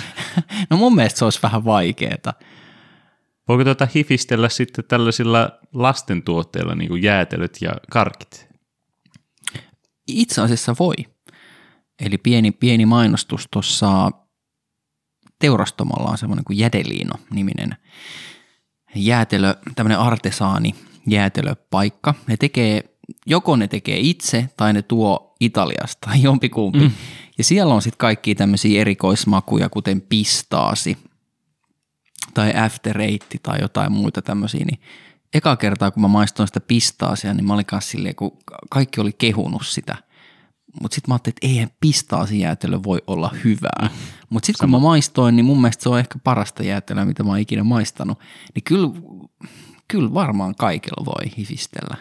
No 0.70 0.78
mun 0.78 0.96
mielestä 0.96 1.20
se 1.20 1.26
olisi 1.26 1.40
vähän 1.44 1.66
vaikeeta. 1.66 2.34
Voiko 3.48 3.64
tuota 3.64 3.88
hifistellä 3.96 4.50
sitten 4.50 4.86
tällaisilla 4.88 5.52
lastentuotteilla, 5.74 6.76
niin 6.76 6.88
kuin 6.90 7.04
jäätelöt 7.04 7.58
ja 7.62 7.72
karkit? 7.92 8.48
Itse 10.08 10.42
asiassa 10.42 10.76
voi. 10.80 10.94
Eli 12.00 12.18
pieni, 12.18 12.52
pieni 12.52 12.86
mainostus 12.86 13.48
tuossa 13.52 14.12
teurastomolla 15.40 16.10
on 16.10 16.18
semmoinen 16.18 16.46
kuin 16.46 16.58
Jädeliino-niminen 16.58 17.76
jäätelö, 18.96 19.56
tämmöinen 19.76 20.00
artesaani 20.00 20.76
jäätelöpaikka. 21.08 22.14
Ne 22.28 22.38
tekee, 22.38 22.84
joko 23.26 23.56
ne 23.56 23.68
tekee 23.68 23.98
itse 24.00 24.50
tai 24.58 24.74
ne 24.74 24.82
tuo 24.82 25.36
Italiasta, 25.40 26.10
jompikumpi. 26.22 26.80
Mm. 26.80 26.92
Ja 27.38 27.44
siellä 27.44 27.74
on 27.74 27.82
sitten 27.82 27.98
kaikki 27.98 28.36
tämmöisiä 28.36 28.82
erikoismakuja, 28.82 29.70
kuten 29.70 30.02
pistaasi 30.02 30.98
tai 32.34 32.54
after 32.58 33.02
eight 33.02 33.26
tai 33.44 33.62
jotain 33.62 33.92
muita 33.92 34.22
tämmöisiä, 34.22 34.66
niin 34.66 34.80
eka 35.34 35.56
kertaa 35.56 35.92
kun 35.92 36.02
mä 36.02 36.08
maistoin 36.08 36.48
sitä 36.48 36.60
pistaasia, 36.60 37.34
niin 37.34 37.46
mä 37.46 37.54
olin 37.54 37.66
kanssa 37.66 37.92
silleen, 37.92 38.16
kun 38.16 38.38
kaikki 38.70 39.02
oli 39.02 39.14
kehunut 39.14 39.66
sitä. 39.66 39.96
Mutta 40.82 40.96
sitten 40.96 41.12
mä 41.12 41.16
ajattelin, 41.16 41.36
että 41.36 41.48
eihän 41.48 41.70
pistaasijäätelö 41.82 42.80
voi 42.84 43.02
olla 43.08 43.32
hyvää. 43.44 43.90
Mutta 44.30 44.46
sitten 44.46 44.64
kun 44.64 44.72
mä 44.72 44.80
maistoin, 44.80 45.36
niin 45.36 45.46
mun 45.46 45.62
mielestä 45.62 45.84
se 45.84 45.90
on 45.90 46.00
ehkä 46.00 46.20
parasta 46.24 46.64
jäätelöä, 46.64 47.06
mitä 47.06 47.24
mä 47.24 47.30
oon 47.30 47.40
ikinä 47.40 47.64
maistanut. 47.64 48.20
Niin 48.56 48.64
kyllä, 48.64 48.90
kyllä 49.88 50.14
varmaan 50.14 50.56
kaikilla 50.56 51.06
voi 51.06 51.32
hifistellä. 51.38 51.98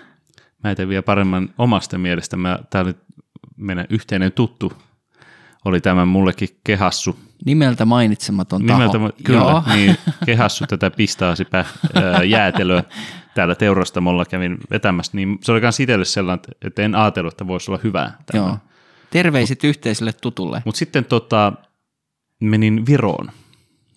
Mä 0.64 0.74
teen 0.74 0.88
vielä 0.88 1.02
paremman 1.02 1.48
omasta 1.58 1.98
mielestä. 1.98 2.36
Mä, 2.36 2.58
tää 2.70 2.84
nyt 2.84 2.98
meidän 3.56 3.86
yhteinen 3.90 4.32
tuttu 4.32 4.72
oli 5.64 5.80
tämän 5.80 6.08
mullekin 6.08 6.48
kehassu. 6.64 7.18
Nimeltä 7.44 7.84
mainitsematon 7.84 8.66
taho. 8.66 8.78
Nimeltä, 8.78 8.98
ma- 8.98 9.10
kyllä, 9.24 9.40
Joo. 9.40 9.62
niin 9.74 9.96
kehassu 10.26 10.64
tätä 10.66 10.90
pistaasipä 10.90 11.64
ää, 11.94 12.22
jäätelöä 12.22 12.84
täällä 13.34 13.54
teurastamolla 13.54 14.24
kävin 14.24 14.58
vetämässä, 14.70 15.12
niin 15.14 15.38
se 15.42 15.52
oli 15.52 15.60
myös 15.60 15.80
itselle 15.80 16.04
sellainen, 16.04 16.44
että 16.62 16.82
en 16.82 16.94
ajatellut, 16.94 17.32
että 17.32 17.46
voisi 17.46 17.70
olla 17.70 17.80
hyvää. 17.84 18.18
Joo. 18.32 18.58
Terveiset 19.10 19.64
yhteiselle 19.64 20.12
tutulle. 20.12 20.62
Mutta 20.64 20.78
sitten 20.78 21.04
tota, 21.04 21.52
menin 22.40 22.86
Viroon. 22.86 23.30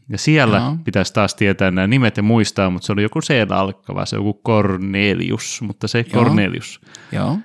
Ja 0.10 0.18
siellä 0.18 0.58
Joo. 0.58 0.78
pitäisi 0.86 1.14
taas 1.14 1.36
tietää 1.36 1.72
nämä 1.72 1.88
nimet 1.88 2.18
ja 2.18 2.24
muistaa, 2.24 2.70
mutta 2.70 2.86
se 2.86 2.94
oli 2.94 3.04
joku 3.04 3.22
c 3.22 3.32
alkava, 3.50 4.06
se 4.06 4.16
joku 4.16 4.42
Cornelius, 4.46 5.62
mutta 5.62 5.88
se 5.88 6.06
Joo. 6.14 6.24
Cornelius. 6.24 6.82
Joo. 7.12 7.38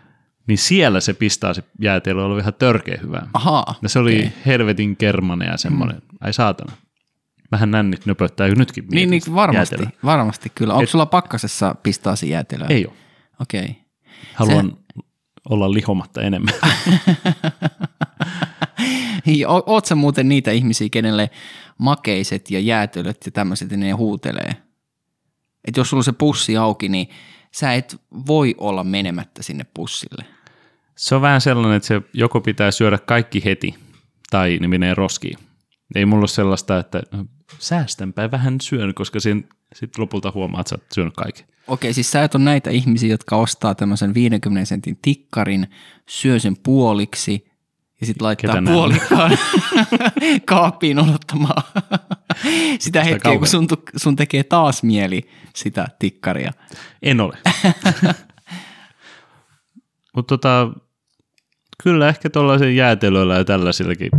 Niin 0.47 0.59
siellä 0.59 1.01
se 1.01 1.15
pistaa 1.15 1.55
se 1.55 1.65
jäätelö 1.81 2.25
oli 2.25 2.41
ihan 2.41 2.55
törkeä 2.55 2.99
hyvä. 3.03 3.23
Ahaa. 3.35 3.75
Ja 3.83 3.89
se 3.89 3.99
oli 3.99 4.19
okay. 4.19 4.31
helvetin 4.47 4.97
kermanen 4.97 5.49
ja 5.49 5.57
semmoinen, 5.57 5.97
mm. 5.97 6.19
ai 6.21 6.33
saatana. 6.33 6.73
Vähän 7.53 7.71
nännit 7.71 8.07
nöpöttää 8.07 8.47
jo 8.47 8.55
nytkin. 8.55 8.85
Niin, 8.91 9.11
niin 9.11 9.23
varmasti, 9.35 9.75
jäätelöä. 9.75 9.99
varmasti 10.05 10.53
kyllä. 10.55 10.73
Onko 10.75 10.83
Et- 10.83 10.89
sulla 10.89 11.07
pakkasessa 11.07 11.75
pistaasi 11.83 12.31
jäätelöä? 12.31 12.67
Ei 12.71 12.87
ole. 12.87 12.95
Okei. 13.41 13.77
Haluan 14.35 14.77
se... 14.95 15.03
olla 15.49 15.73
lihomatta 15.73 16.23
enemmän. 16.23 16.55
O- 19.47 19.73
Oot 19.73 19.87
sä 19.87 19.95
muuten 19.95 20.29
niitä 20.29 20.51
ihmisiä, 20.51 20.89
kenelle 20.91 21.31
makeiset 21.79 22.51
ja 22.51 22.61
jäätelöt 22.61 23.17
ja 23.25 23.33
tämmöiset, 23.33 23.71
ne 23.71 23.91
huutelee? 23.91 24.57
Että 25.65 25.81
jos 25.81 25.91
sulla 25.91 26.01
on 26.01 26.05
se 26.05 26.13
pussi 26.13 26.57
auki, 26.57 26.89
niin 26.89 27.09
sä 27.55 27.75
et 27.75 27.97
voi 28.27 28.55
olla 28.59 28.85
menemättä 28.85 29.43
sinne 29.43 29.67
pussille. 29.75 30.25
se 30.97 31.15
on 31.15 31.23
vähän 31.23 31.41
sellainen, 31.41 31.77
että 31.77 31.87
se 31.87 32.03
joko 32.15 32.41
pitää 32.41 32.71
syödä 32.71 32.99
kaikki 32.99 33.45
heti 33.45 33.75
tai 34.31 34.59
ne 34.61 34.69
menee 34.69 34.95
roskiin. 34.95 35.39
Ei 35.95 36.07
mulla 36.07 36.21
ole 36.21 36.29
sellaista, 36.29 36.79
että 36.79 37.03
no, 37.13 37.27
säästänpä 37.59 38.31
vähän 38.31 38.61
syön, 38.61 38.95
koska 38.95 39.21
sitten 39.21 39.49
lopulta 39.99 40.33
huomaa, 40.35 40.61
että 40.61 40.71
sä 40.71 40.77
oot 40.77 40.93
syönyt 40.95 41.15
kaiken. 41.17 41.47
Okei, 41.67 41.95
siis 41.95 42.11
sä 42.11 42.25
et 42.25 42.35
ole 42.35 42.45
näitä 42.45 42.71
ihmisiä, 42.71 43.11
jotka 43.11 43.37
ostaa 43.37 43.75
tämmöisen 43.75 44.15
50 44.15 44.65
sentin 44.65 44.99
tikkarin, 45.03 45.67
syö 46.09 46.39
sen 46.39 46.57
puoliksi 46.63 47.52
ja 48.03 48.07
sitten 48.07 48.25
laittaa 48.25 48.55
Ketä 48.55 48.73
puolikkaan 48.73 49.39
kaappiin 50.45 50.99
odottamaan 50.99 51.63
sitä 52.79 53.05
hetkeä, 53.05 53.19
kun 53.19 53.23
kauheaa. 53.23 53.47
sun, 53.47 53.67
sun 53.97 54.17
tekee 54.17 54.45
taas 54.45 54.83
mieli 54.83 55.31
sitä 55.55 55.89
tikkaria. 55.99 56.53
En 57.03 57.21
ole. 57.21 57.39
Mutta 60.17 60.39
tota, 60.39 60.71
kyllä 61.83 62.09
ehkä 62.09 62.31
tuollaisen 62.31 62.77
jäätelöllä 62.77 63.35
ja 63.35 63.45
tällaisillakin, 63.45 64.11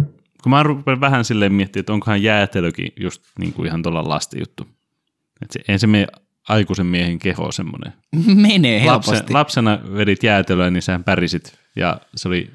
kun 0.44 0.50
mä 0.50 0.64
rupean 0.64 1.02
vähän 1.02 1.26
silleen 1.26 1.54
miettimään, 1.54 1.82
että 1.82 1.94
onkohan 1.94 2.24
jäätelökin 2.24 2.94
just 3.00 3.24
niin 3.40 3.54
kuin 3.54 3.68
ihan 3.68 3.84
tuolla 3.84 4.10
lasten 4.10 4.40
juttu. 4.40 4.68
Että 5.42 5.54
se, 5.54 5.60
ei 5.68 5.80
se 5.80 5.88
mene 5.88 6.08
aikuisen 6.50 6.86
miehen 6.86 7.20
keho 7.20 7.52
semmoinen. 7.52 7.94
Menee 8.36 8.82
helposti. 8.82 9.12
Lapsen, 9.12 9.34
lapsena 9.36 9.80
vedit 9.94 10.24
jäätelöä, 10.24 10.70
niin 10.70 10.82
sähän 10.82 11.04
pärisit 11.04 11.60
ja 11.76 11.98
se 12.16 12.28
oli 12.28 12.52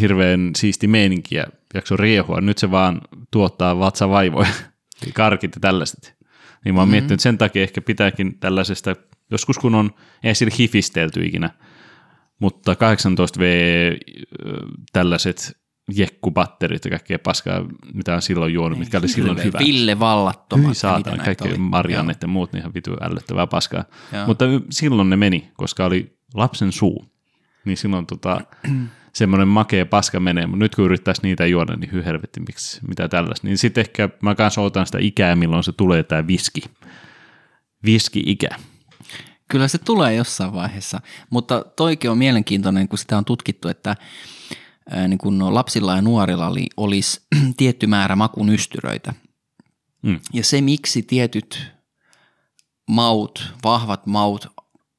hirveän 0.00 0.50
siisti 0.56 0.86
meininki 0.86 1.34
ja 1.34 1.44
jakso 1.74 1.96
riehua. 1.96 2.40
Nyt 2.40 2.58
se 2.58 2.70
vaan 2.70 3.00
tuottaa 3.30 3.78
vatsavaivoja, 3.78 4.50
karkit 5.14 5.54
ja 5.54 5.60
tällaiset. 5.60 6.16
Niin 6.64 6.74
mä 6.74 6.80
oon 6.80 6.88
mm-hmm. 6.88 6.90
miettinyt, 6.90 7.20
sen 7.20 7.38
takia 7.38 7.62
ehkä 7.62 7.80
pitääkin 7.80 8.38
tällaisesta, 8.38 8.96
joskus 9.30 9.58
kun 9.58 9.74
on, 9.74 9.90
ei 10.24 10.34
sillä 10.34 10.54
hifistelty 10.58 11.24
ikinä, 11.24 11.50
mutta 12.38 12.72
18V 12.72 13.42
ö, 13.42 14.66
tällaiset 14.92 15.62
jekkupatterit 15.94 16.84
ja 16.84 16.90
kaikkea 16.90 17.18
paskaa, 17.18 17.64
mitä 17.94 18.14
on 18.14 18.22
silloin 18.22 18.54
juonut, 18.54 18.78
mitkä 18.78 18.98
oli 18.98 19.08
silloin 19.08 19.44
hyvä. 19.44 19.58
Ville 19.58 19.98
vallattomat. 19.98 20.64
Hyi 20.66 21.02
näitä 21.04 21.24
kaikki 21.24 21.48
oli. 21.48 21.58
marjannet 21.58 22.22
ja 22.22 22.28
muut, 22.28 22.52
niin 22.52 22.60
ihan 22.60 22.74
vitu 22.74 22.96
ällöttävää 23.00 23.46
paskaa. 23.46 23.84
Joo. 24.12 24.26
Mutta 24.26 24.44
silloin 24.70 25.10
ne 25.10 25.16
meni, 25.16 25.50
koska 25.56 25.84
oli 25.84 26.16
lapsen 26.34 26.72
suu. 26.72 27.04
Niin 27.64 27.76
silloin 27.76 28.06
tota, 28.06 28.40
semmoinen 29.12 29.48
makea 29.48 29.86
paska 29.86 30.20
menee, 30.20 30.46
mutta 30.46 30.64
nyt 30.64 30.74
kun 30.74 30.84
yrittäisi 30.84 31.22
niitä 31.22 31.46
juoda, 31.46 31.76
niin 31.76 31.92
hyi 31.92 32.04
helvetti, 32.04 32.40
miksi, 32.40 32.80
mitä 32.88 33.08
tällaista. 33.08 33.46
Niin 33.46 33.58
sitten 33.58 33.80
ehkä 33.80 34.08
mä 34.22 34.34
kanssa 34.34 34.60
otan 34.60 34.86
sitä 34.86 34.98
ikää, 35.00 35.36
milloin 35.36 35.64
se 35.64 35.72
tulee 35.72 36.02
tämä 36.02 36.26
viski. 36.26 36.62
Viski-ikä. 37.84 38.48
Kyllä 39.48 39.68
se 39.68 39.78
tulee 39.78 40.14
jossain 40.14 40.52
vaiheessa, 40.52 41.00
mutta 41.30 41.64
toikin 41.76 42.10
on 42.10 42.18
mielenkiintoinen, 42.18 42.88
kun 42.88 42.98
sitä 42.98 43.18
on 43.18 43.24
tutkittu, 43.24 43.68
että 43.68 43.96
niin 45.08 45.18
kun 45.18 45.54
lapsilla 45.54 45.96
ja 45.96 46.02
nuorilla 46.02 46.46
oli, 46.46 46.66
olisi 46.76 47.20
tietty 47.56 47.86
määrä 47.86 48.16
makunystyröitä. 48.16 49.14
Mm. 50.02 50.20
Ja 50.32 50.44
se, 50.44 50.60
miksi 50.60 51.02
tietyt 51.02 51.72
maut, 52.90 53.52
vahvat 53.64 54.06
maut 54.06 54.46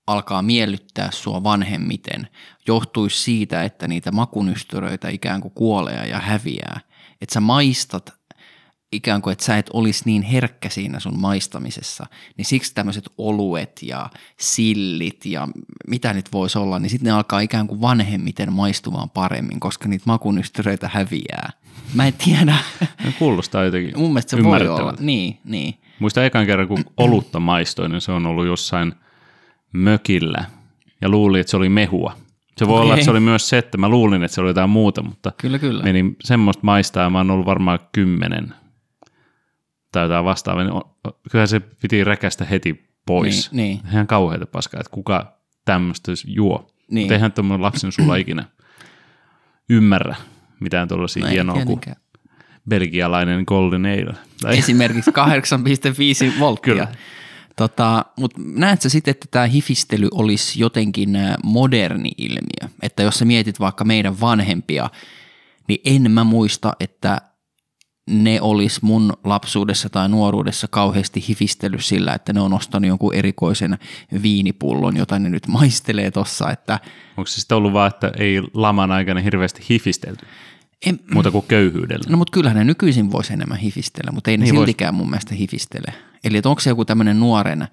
alkaa 0.07 0.41
miellyttää 0.41 1.09
sua 1.11 1.43
vanhemmiten, 1.43 2.27
johtuisi 2.67 3.23
siitä, 3.23 3.63
että 3.63 3.87
niitä 3.87 4.11
makunystyröitä 4.11 5.09
ikään 5.09 5.41
kuin 5.41 5.53
kuolee 5.53 6.07
ja 6.07 6.19
häviää. 6.19 6.79
Että 7.21 7.33
sä 7.33 7.39
maistat 7.39 8.13
ikään 8.91 9.21
kuin, 9.21 9.31
että 9.31 9.45
sä 9.45 9.57
et 9.57 9.69
olisi 9.73 10.03
niin 10.05 10.21
herkkä 10.21 10.69
siinä 10.69 10.99
sun 10.99 11.19
maistamisessa, 11.19 12.05
niin 12.37 12.45
siksi 12.45 12.73
tämmöiset 12.75 13.09
oluet 13.17 13.79
ja 13.83 14.09
sillit 14.39 15.25
ja 15.25 15.47
mitä 15.87 16.13
nyt 16.13 16.33
voisi 16.33 16.57
olla, 16.57 16.79
niin 16.79 16.89
sitten 16.89 17.05
ne 17.05 17.11
alkaa 17.11 17.39
ikään 17.39 17.67
kuin 17.67 17.81
vanhemmiten 17.81 18.53
maistumaan 18.53 19.09
paremmin, 19.09 19.59
koska 19.59 19.87
niitä 19.87 20.03
makunystyröitä 20.07 20.89
häviää. 20.93 21.49
Mä 21.93 22.07
en 22.07 22.13
tiedä. 22.13 22.57
No, 23.03 23.11
Kuulostaa 23.19 23.63
jotenkin 23.63 23.99
Mun 23.99 24.09
mielestä 24.09 24.37
se 24.37 24.43
voi 24.43 24.67
olla. 24.67 24.93
Niin, 24.99 25.39
niin. 25.45 25.73
Muista 25.99 26.25
ekan 26.25 26.45
kerran, 26.45 26.67
kun 26.67 26.85
olutta 26.97 27.39
maistoin, 27.39 27.91
niin 27.91 28.01
se 28.01 28.11
on 28.11 28.25
ollut 28.25 28.45
jossain 28.45 28.93
mökillä 29.73 30.45
ja 31.01 31.09
luulin, 31.09 31.41
että 31.41 31.51
se 31.51 31.57
oli 31.57 31.69
mehua. 31.69 32.15
Se 32.57 32.67
voi 32.67 32.73
Okei. 32.75 32.83
olla, 32.83 32.93
että 32.93 33.05
se 33.05 33.11
oli 33.11 33.19
myös 33.19 33.49
se, 33.49 33.57
että 33.57 33.77
mä 33.77 33.89
luulin, 33.89 34.23
että 34.23 34.35
se 34.35 34.41
oli 34.41 34.49
jotain 34.49 34.69
muuta, 34.69 35.03
mutta 35.03 35.31
Kyllä, 35.37 35.59
kyllä. 35.59 35.83
menin 35.83 36.15
semmoista 36.23 36.61
maistaa, 36.63 37.09
mä 37.09 37.17
oon 37.17 37.31
ollut 37.31 37.45
varmaan 37.45 37.79
kymmenen 37.91 38.53
tai 39.91 40.03
jotain 40.03 40.25
vastaavaa. 40.25 40.63
niin 40.63 40.73
o- 40.73 40.97
o- 41.07 41.19
Kyllä 41.31 41.45
se 41.47 41.59
piti 41.59 42.03
räkästä 42.03 42.45
heti 42.45 42.89
pois. 43.05 43.51
Niin, 43.51 43.77
niin. 43.77 43.93
Ihan 43.93 44.07
kauheita 44.07 44.45
paskaa, 44.45 44.79
että 44.79 44.91
kuka 44.91 45.37
tämmöistä 45.65 46.11
juo. 46.27 46.69
Niin. 46.91 47.03
Mutta 47.03 47.13
eihän 47.13 47.31
tuommoinen 47.31 47.61
lapsen 47.61 47.91
sulla 47.91 48.15
ikinä 48.15 48.45
ymmärrä 49.69 50.15
mitään 50.59 50.87
tuollaisia 50.87 51.21
No 51.21 51.27
no 51.27 51.31
hienoa 51.33 51.65
kuin 51.65 51.79
belgialainen 52.69 53.43
Golden 53.47 53.85
Ale. 53.85 54.15
Tai 54.41 54.57
Esimerkiksi 54.57 55.11
8,5 55.11 56.33
volttia. 56.39 56.73
Kyllä. 56.73 56.87
Tota, 57.55 58.05
Mutta 58.19 58.41
näetkö 58.45 58.89
sitten, 58.89 59.11
että 59.11 59.27
tämä 59.31 59.45
hifistely 59.45 60.07
olisi 60.11 60.59
jotenkin 60.59 61.15
ä, 61.15 61.35
moderni 61.43 62.11
ilmiö? 62.17 62.69
Että 62.81 63.03
jos 63.03 63.15
sä 63.15 63.25
mietit 63.25 63.59
vaikka 63.59 63.83
meidän 63.83 64.19
vanhempia, 64.19 64.89
niin 65.67 65.79
en 65.85 66.11
mä 66.11 66.23
muista, 66.23 66.73
että 66.79 67.21
ne 68.09 68.41
olisi 68.41 68.79
mun 68.83 69.13
lapsuudessa 69.23 69.89
tai 69.89 70.09
nuoruudessa 70.09 70.67
kauheasti 70.67 71.23
hifistely 71.29 71.81
sillä, 71.81 72.13
että 72.13 72.33
ne 72.33 72.39
on 72.41 72.53
ostanut 72.53 72.87
jonkun 72.87 73.15
erikoisen 73.15 73.77
viinipullon, 74.23 74.97
jota 74.97 75.19
ne 75.19 75.29
nyt 75.29 75.47
maistelee 75.47 76.11
tossa, 76.11 76.51
että 76.51 76.79
Onko 77.17 77.27
se 77.27 77.39
sitten 77.39 77.57
ollut 77.57 77.73
vaan, 77.73 77.87
että 77.87 78.11
ei 78.17 78.41
laman 78.53 78.91
aikana 78.91 79.19
hirveästi 79.21 79.65
hifistelty, 79.69 80.25
en, 80.85 80.99
muuta 81.13 81.31
kuin 81.31 81.45
köyhyydellä? 81.47 82.05
No 82.09 82.17
mutta 82.17 82.31
kyllähän 82.31 82.57
ne 82.57 82.63
nykyisin 82.63 83.11
voisi 83.11 83.33
enemmän 83.33 83.57
hifistellä, 83.57 84.11
mutta 84.11 84.31
ei 84.31 84.37
ne 84.37 84.41
Niin 84.43 84.45
niin 84.51 84.55
vois. 84.55 84.65
siltikään 84.65 84.95
mun 84.95 85.09
mielestä 85.09 85.35
hifistele. 85.35 85.93
Eli 86.23 86.37
että 86.37 86.49
onko 86.49 86.61
se 86.61 86.69
joku 86.69 86.85
tämmöinen 86.85 87.19
nuoren, 87.19 87.67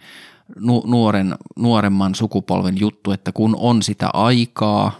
nu, 0.59 0.83
nuoren, 0.87 1.35
nuoremman 1.57 2.15
sukupolven 2.15 2.81
juttu, 2.81 3.13
että 3.13 3.33
kun 3.33 3.57
on 3.59 3.83
sitä 3.83 4.11
aikaa 4.13 4.93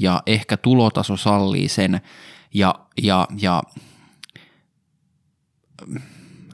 ja 0.00 0.22
ehkä 0.26 0.56
tulotaso 0.56 1.16
sallii 1.16 1.68
sen 1.68 2.00
ja, 2.54 2.74
ja, 3.02 3.28
ja 3.40 3.62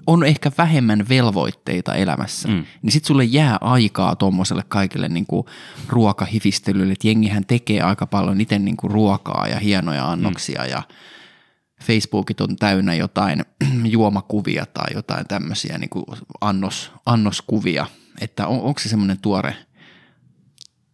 on 0.07 0.25
ehkä 0.25 0.52
vähemmän 0.59 1.09
velvoitteita 1.09 1.95
elämässä, 1.95 2.49
Mm. 2.49 2.64
niin 2.83 2.93
sitten 2.93 3.07
sulle 3.07 3.25
jää 3.25 3.59
aikaa 3.61 4.17
tuommoiselle 4.17 4.62
kaikille 4.69 5.09
niinku 5.09 5.47
ruokahifistelylle, 5.88 6.93
että 6.93 7.09
jengihän 7.09 7.47
tekee 7.47 7.81
aika 7.83 8.07
paljon 8.07 8.40
itse 8.40 8.59
niinku 8.59 8.88
ruokaa 8.88 9.47
ja 9.49 9.59
hienoja 9.59 10.11
annoksia 10.11 10.62
mm. 10.62 10.71
ja 10.71 10.83
Facebookit 11.85 12.40
on 12.40 12.56
täynnä 12.56 12.94
jotain 12.94 13.44
juomakuvia 13.85 14.66
tai 14.66 14.87
jotain 14.94 15.26
tämmöisiä 15.26 15.78
niinku 15.78 16.04
annos, 16.40 16.92
annoskuvia, 17.06 17.87
että 18.20 18.47
on, 18.47 18.61
onko 18.61 18.80
se 18.80 18.88
semmoinen 18.88 19.18
tuore, 19.20 19.56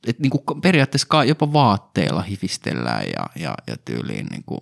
että 0.07 0.23
niinku 0.23 0.39
periaatteessa 0.63 1.09
ka- 1.09 1.25
jopa 1.25 1.53
vaatteilla 1.53 2.23
hifistellään 2.23 3.05
ja, 3.05 3.43
ja, 3.43 3.55
ja 3.67 3.77
tyyliin 3.85 4.27
niinku 4.27 4.59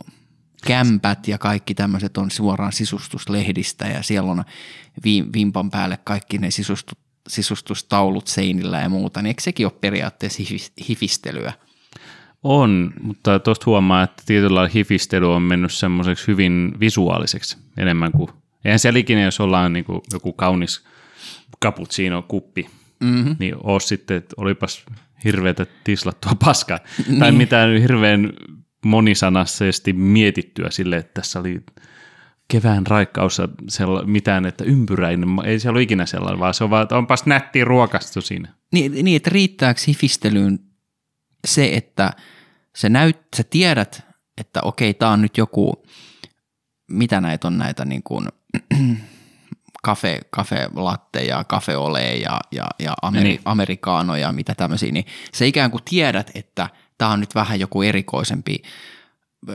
kämpät 0.67 1.29
ja 1.29 1.39
kaikki 1.39 1.75
tämmöiset 1.75 2.17
on 2.17 2.31
suoraan 2.31 2.73
sisustuslehdistä 2.73 3.87
ja 3.87 4.03
siellä 4.03 4.31
on 4.31 4.45
vi- 5.05 5.27
vimpan 5.33 5.71
päälle 5.71 5.99
kaikki 6.05 6.39
ne 6.39 6.51
sisustu- 6.51 6.95
sisustustaulut 7.29 8.27
seinillä 8.27 8.81
ja 8.81 8.89
muuta, 8.89 9.23
niin 9.23 9.29
eikö 9.29 9.43
sekin 9.43 9.67
ole 9.67 9.73
periaatteessa 9.81 10.43
hifis- 10.43 10.73
hifistelyä? 10.89 11.53
On, 12.43 12.93
mutta 13.03 13.39
tuosta 13.39 13.67
huomaa, 13.67 14.03
että 14.03 14.23
tietyllä 14.27 14.55
lailla 14.55 14.73
hifistely 14.75 15.35
on 15.35 15.43
mennyt 15.43 15.73
semmoiseksi 15.73 16.27
hyvin 16.27 16.73
visuaaliseksi 16.81 17.59
enemmän 17.77 18.13
kuin, 18.13 18.31
eihän 18.65 18.79
siellä 18.79 18.99
ikinä, 18.99 19.23
jos 19.23 19.41
ollaan 19.41 19.73
niin 19.73 19.85
kuin 19.85 20.01
joku 20.13 20.33
kaunis 20.33 20.85
cappuccino 21.65 22.23
kuppi, 22.23 22.67
mm-hmm. 23.01 23.37
niin 23.39 23.55
oo 23.63 23.81
sitten, 23.81 24.17
että 24.17 24.35
olipas 24.37 24.85
hirveätä 25.25 25.67
tislattua 25.85 26.33
paskaa, 26.45 26.79
niin. 27.09 27.19
tai 27.19 27.33
mitään 27.33 27.81
hirveän 27.81 28.33
monisanaisesti 28.85 29.93
mietittyä 29.93 30.71
sille, 30.71 30.97
että 30.97 31.21
tässä 31.21 31.41
oli 31.41 31.63
kevään 32.49 32.87
raikkaus 32.87 33.39
ja 33.39 33.49
sella, 33.69 34.05
mitään, 34.05 34.47
että 34.47 34.65
ympyräinen, 34.65 35.29
ei 35.45 35.59
se 35.59 35.71
ole 35.71 35.83
ikinä 35.83 36.07
sellainen, 36.07 36.41
vaan 36.41 36.55
se 36.55 36.65
on 36.65 36.71
vaan, 36.71 36.83
että 36.83 36.97
onpas 36.97 37.27
nätti 37.27 37.65
ruokastu 37.65 38.21
siinä. 38.21 38.49
Niin, 38.73 39.05
niin 39.05 39.17
että 39.17 39.31
riittääkö 39.31 39.81
hifistelyyn 39.89 40.59
se, 41.47 41.71
että 41.73 42.11
sä, 42.77 42.89
näyt, 42.89 43.19
sä 43.37 43.43
tiedät, 43.43 44.03
että 44.39 44.61
okei, 44.63 44.95
tämä 44.95 45.13
on 45.13 45.23
nyt 45.23 45.37
joku, 45.37 45.87
mitä 46.91 47.21
näitä 47.21 47.47
on 47.49 47.59
näitä 47.59 47.85
niin 47.85 48.03
kuin, 48.03 48.29
kafe, 49.83 50.21
kafe 50.31 50.69
latte 50.75 51.21
ja 51.21 51.45
kafe 51.45 51.77
ole 51.77 52.15
ja, 52.15 52.41
ja, 52.53 52.67
ja 52.79 52.95
ameri, 53.03 53.29
Niin. 53.29 53.41
amerikaanoja, 53.45 54.33
mitä 54.33 54.55
tämmöisiä, 54.55 54.93
niin 54.93 55.05
sä 55.35 55.45
ikään 55.45 55.71
kuin 55.71 55.83
tiedät, 55.85 56.31
että 56.35 56.69
tämä 56.99 57.11
on 57.11 57.21
nyt 57.21 57.35
vähän 57.35 57.61
joku 57.61 57.83
erikoisempi 57.83 58.63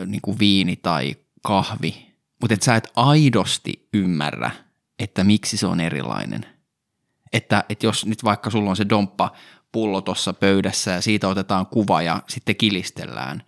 niin 0.06 0.22
kuin 0.22 0.40
viini 0.40 0.76
tai 0.76 1.16
kahvi, 1.44 2.14
mutta 2.42 2.54
et 2.54 2.62
sä 2.62 2.76
et 2.76 2.92
aidosti 2.96 3.88
ymmärrä, 3.94 4.52
että 5.00 5.24
miksi 5.24 5.58
se 5.58 5.68
on 5.68 5.80
erilainen. 5.80 6.46
Että, 7.34 7.64
että 7.70 7.86
jos 7.86 8.06
nyt 8.06 8.24
vaikka 8.24 8.50
sulla 8.50 8.70
on 8.70 8.76
se 8.76 8.86
domppa 8.90 9.32
pullo 9.78 10.02
tuossa 10.02 10.34
pöydässä 10.34 10.92
ja 10.92 11.02
siitä 11.02 11.28
otetaan 11.28 11.66
kuva 11.66 12.02
ja 12.02 12.22
sitten 12.28 12.56
kilistellään, 12.56 13.44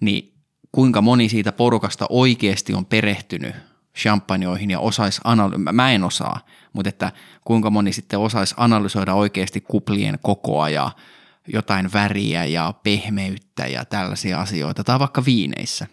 niin 0.00 0.32
kuinka 0.72 1.02
moni 1.02 1.28
siitä 1.28 1.52
porukasta 1.52 2.06
oikeasti 2.08 2.74
on 2.74 2.86
perehtynyt 2.86 3.54
champagneoihin 3.98 4.70
ja 4.70 4.80
osaisi 4.80 5.20
analysoida, 5.24 5.72
mä 5.72 5.92
en 5.92 6.04
osaa, 6.04 6.40
mutta 6.72 6.88
että 6.88 7.12
kuinka 7.44 7.70
moni 7.70 7.92
sitten 7.92 8.18
osaisi 8.18 8.54
analysoida 8.58 9.14
oikeasti 9.14 9.60
kuplien 9.60 10.18
kokoa 10.22 10.68
ja 10.68 10.90
jotain 11.52 11.92
väriä 11.92 12.44
ja 12.44 12.74
pehmeyttä 12.82 13.66
ja 13.66 13.84
tällaisia 13.84 14.40
asioita, 14.40 14.84
tai 14.84 14.98
vaikka 14.98 15.24
viineissä. 15.24 15.86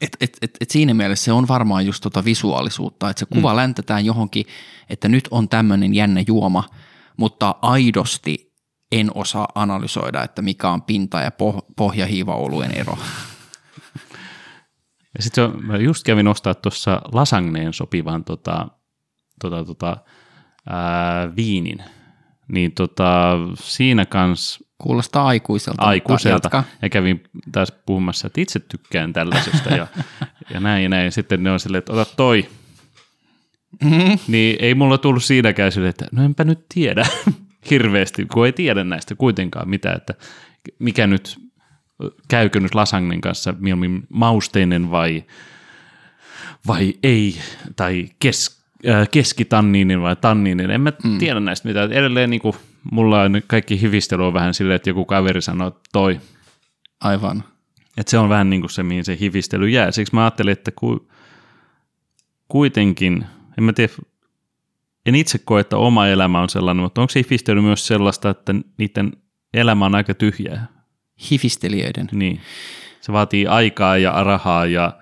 Et, 0.00 0.16
et, 0.20 0.38
et, 0.42 0.56
et 0.60 0.70
siinä 0.70 0.94
mielessä 0.94 1.24
se 1.24 1.32
on 1.32 1.48
varmaan 1.48 1.86
just 1.86 2.02
tota 2.02 2.24
visuaalisuutta, 2.24 3.10
että 3.10 3.20
se 3.20 3.26
kuva 3.26 3.52
mm. 3.52 3.56
läntetään 3.56 4.04
johonkin, 4.04 4.46
että 4.90 5.08
nyt 5.08 5.28
on 5.30 5.48
tämmöinen 5.48 5.94
jännä 5.94 6.24
juoma, 6.26 6.64
mutta 7.18 7.54
aidosti 7.62 8.52
en 8.92 9.10
osaa 9.14 9.48
analysoida, 9.54 10.22
että 10.22 10.42
mikä 10.42 10.70
on 10.70 10.82
pinta- 10.82 11.20
ja 11.20 11.30
poh- 11.30 11.72
pohjahiivaoluen 11.76 12.70
ero. 12.74 12.98
Ja 15.16 15.22
sitten 15.22 15.64
mä 15.66 15.76
just 15.76 16.04
kävin 16.04 16.28
ostaa 16.28 16.54
tuossa 16.54 17.02
lasagneen 17.12 17.72
sopivan 17.72 18.24
tota, 18.24 18.68
tota, 19.40 19.64
tota, 19.64 19.96
ää, 20.70 21.36
viinin. 21.36 21.78
Niin 22.48 22.72
tota, 22.74 23.32
siinä 23.54 24.06
kans 24.06 24.64
Kuulostaa 24.78 25.26
aikuiselta. 25.26 25.82
aikuiselta. 25.82 26.46
jatka. 26.46 26.64
Ja 26.82 26.88
kävin 26.88 27.22
taas 27.52 27.72
puhumassa, 27.86 28.26
että 28.26 28.40
itse 28.40 28.60
tykkään 28.60 29.12
tällaisesta 29.12 29.68
ja, 29.70 29.86
ja 30.54 30.60
näin 30.60 30.82
ja 30.82 30.88
näin. 30.88 31.04
Ja 31.04 31.10
sitten 31.10 31.42
ne 31.42 31.50
on 31.50 31.60
silleen, 31.60 31.78
että 31.78 31.92
ota 31.92 32.04
toi. 32.16 32.48
Mm-hmm. 33.84 34.18
Niin 34.28 34.56
ei 34.60 34.74
mulla 34.74 34.98
tullut 34.98 35.24
siinäkään 35.24 35.72
silleen, 35.72 35.90
että 35.90 36.06
no 36.12 36.24
enpä 36.24 36.44
nyt 36.44 36.66
tiedä 36.74 37.06
hirveästi, 37.70 38.24
kun 38.24 38.46
ei 38.46 38.52
tiedä 38.52 38.84
näistä 38.84 39.14
kuitenkaan 39.14 39.68
mitään, 39.68 39.96
että 39.96 40.14
mikä 40.78 41.06
nyt, 41.06 41.38
käykö 42.28 42.60
nyt 42.60 42.74
lasagnen 42.74 43.20
kanssa 43.20 43.54
mieluummin 43.58 44.02
mausteinen 44.08 44.90
vai, 44.90 45.24
vai 46.66 46.94
ei, 47.02 47.36
tai 47.76 48.08
kes, 48.18 48.62
äh, 48.88 49.08
keskitanniinen 49.10 50.02
vai 50.02 50.16
tanniinen, 50.16 50.70
en 50.70 50.80
mä 50.80 50.92
mm. 51.04 51.18
tiedä 51.18 51.40
näistä 51.40 51.68
mitään. 51.68 51.92
Edelleen 51.92 52.30
niin 52.30 52.42
kuin, 52.42 52.54
mulla 52.92 53.22
on 53.22 53.42
kaikki 53.46 53.80
hivistely 53.80 54.26
on 54.26 54.34
vähän 54.34 54.54
silleen, 54.54 54.76
että 54.76 54.90
joku 54.90 55.04
kaveri 55.04 55.42
sanoo 55.42 55.68
että 55.68 55.80
toi, 55.92 56.20
Aivan. 57.00 57.44
että 57.96 58.10
se 58.10 58.18
on 58.18 58.28
vähän 58.28 58.50
niin 58.50 58.60
kuin 58.60 58.70
se, 58.70 58.82
mihin 58.82 59.04
se 59.04 59.16
hivistely 59.20 59.68
jää. 59.68 59.90
Siksi 59.90 60.14
mä 60.14 60.24
ajattelin, 60.24 60.52
että 60.52 60.70
ku, 60.70 61.08
kuitenkin, 62.48 63.26
en 63.58 63.64
mä 63.64 63.72
tiedä, 63.72 63.92
en 65.06 65.14
itse 65.14 65.38
koe, 65.38 65.60
että 65.60 65.76
oma 65.76 66.06
elämä 66.06 66.40
on 66.40 66.48
sellainen, 66.48 66.82
mutta 66.82 67.00
onko 67.00 67.10
se 67.10 67.20
hifistely 67.20 67.60
myös 67.60 67.86
sellaista, 67.86 68.30
että 68.30 68.54
niiden 68.78 69.12
elämä 69.54 69.86
on 69.86 69.94
aika 69.94 70.14
tyhjää? 70.14 70.66
Hifistelijöiden. 71.30 72.08
Niin. 72.12 72.40
Se 73.00 73.12
vaatii 73.12 73.46
aikaa 73.46 73.96
ja 73.96 74.24
rahaa 74.24 74.66
ja 74.66 74.92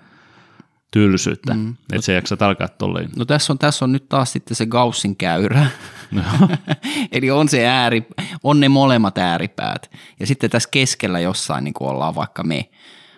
tylsyyttä, 0.91 1.53
mm. 1.53 1.75
että 1.93 2.05
se 2.05 2.13
jaksat 2.13 2.41
alkaa 2.41 2.67
tolleen. 2.67 3.09
No 3.15 3.25
tässä 3.25 3.53
on, 3.53 3.59
tässä 3.59 3.85
on 3.85 3.91
nyt 3.91 4.09
taas 4.09 4.31
sitten 4.31 4.55
se 4.55 4.65
Gaussin 4.65 5.15
käyrä. 5.15 5.67
Eli 7.11 7.31
on 7.31 7.49
se 7.49 7.67
ääri, 7.67 8.07
on 8.43 8.59
ne 8.59 8.69
molemmat 8.69 9.17
ääripäät. 9.17 9.91
Ja 10.19 10.27
sitten 10.27 10.49
tässä 10.49 10.69
keskellä 10.71 11.19
jossain 11.19 11.63
niin 11.63 11.73
kuin 11.73 11.89
ollaan 11.89 12.15
vaikka 12.15 12.43
me. 12.43 12.69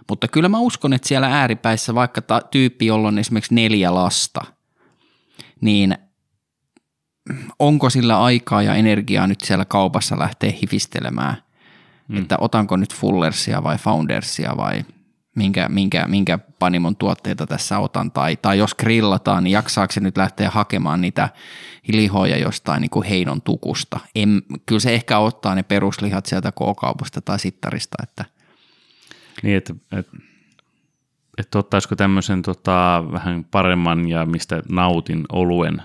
Mutta 0.09 0.27
kyllä 0.27 0.49
mä 0.49 0.59
uskon, 0.59 0.93
että 0.93 1.07
siellä 1.07 1.27
ääripäissä 1.27 1.95
vaikka 1.95 2.21
ta- 2.21 2.41
tyyppi, 2.51 2.85
jolla 2.85 3.07
on 3.07 3.19
esimerkiksi 3.19 3.53
neljä 3.53 3.93
lasta, 3.93 4.41
niin 5.61 5.97
onko 7.59 7.89
sillä 7.89 8.23
aikaa 8.23 8.63
ja 8.63 8.75
energiaa 8.75 9.27
nyt 9.27 9.41
siellä 9.41 9.65
kaupassa 9.65 10.19
lähteä 10.19 10.53
hifistelemään, 10.61 11.35
mm. 12.07 12.17
että 12.17 12.37
otanko 12.39 12.77
nyt 12.77 12.95
Fullersia 12.95 13.63
vai 13.63 13.77
Foundersia 13.77 14.57
vai 14.57 14.85
minkä, 15.35 15.69
minkä, 15.69 16.07
minkä 16.07 16.37
panimon 16.37 16.95
tuotteita 16.95 17.47
tässä 17.47 17.79
otan, 17.79 18.11
tai, 18.11 18.37
tai 18.41 18.57
jos 18.57 18.75
grillataan, 18.75 19.43
niin 19.43 19.51
jaksaako 19.51 19.93
se 19.93 19.99
nyt 19.99 20.17
lähteä 20.17 20.49
hakemaan 20.49 21.01
niitä 21.01 21.29
lihoja 21.87 22.37
jostain 22.37 22.81
niin 22.81 22.89
kuin 22.89 23.07
heinon 23.07 23.41
tukusta. 23.41 23.99
En, 24.15 24.41
kyllä 24.65 24.79
se 24.79 24.93
ehkä 24.93 25.17
ottaa 25.17 25.55
ne 25.55 25.63
peruslihat 25.63 26.25
sieltä 26.25 26.51
K-kaupasta 26.51 27.21
tai 27.21 27.39
sittarista, 27.39 27.97
että 28.03 28.25
Niin, 29.43 29.57
että 29.57 29.73
et, 29.91 30.07
et 31.39 31.55
ottaisiko 31.55 31.95
tämmöisen 31.95 32.41
tota, 32.41 33.03
vähän 33.11 33.43
paremman 33.43 34.09
ja 34.09 34.25
mistä 34.25 34.63
nautin 34.69 35.25
oluen, 35.31 35.81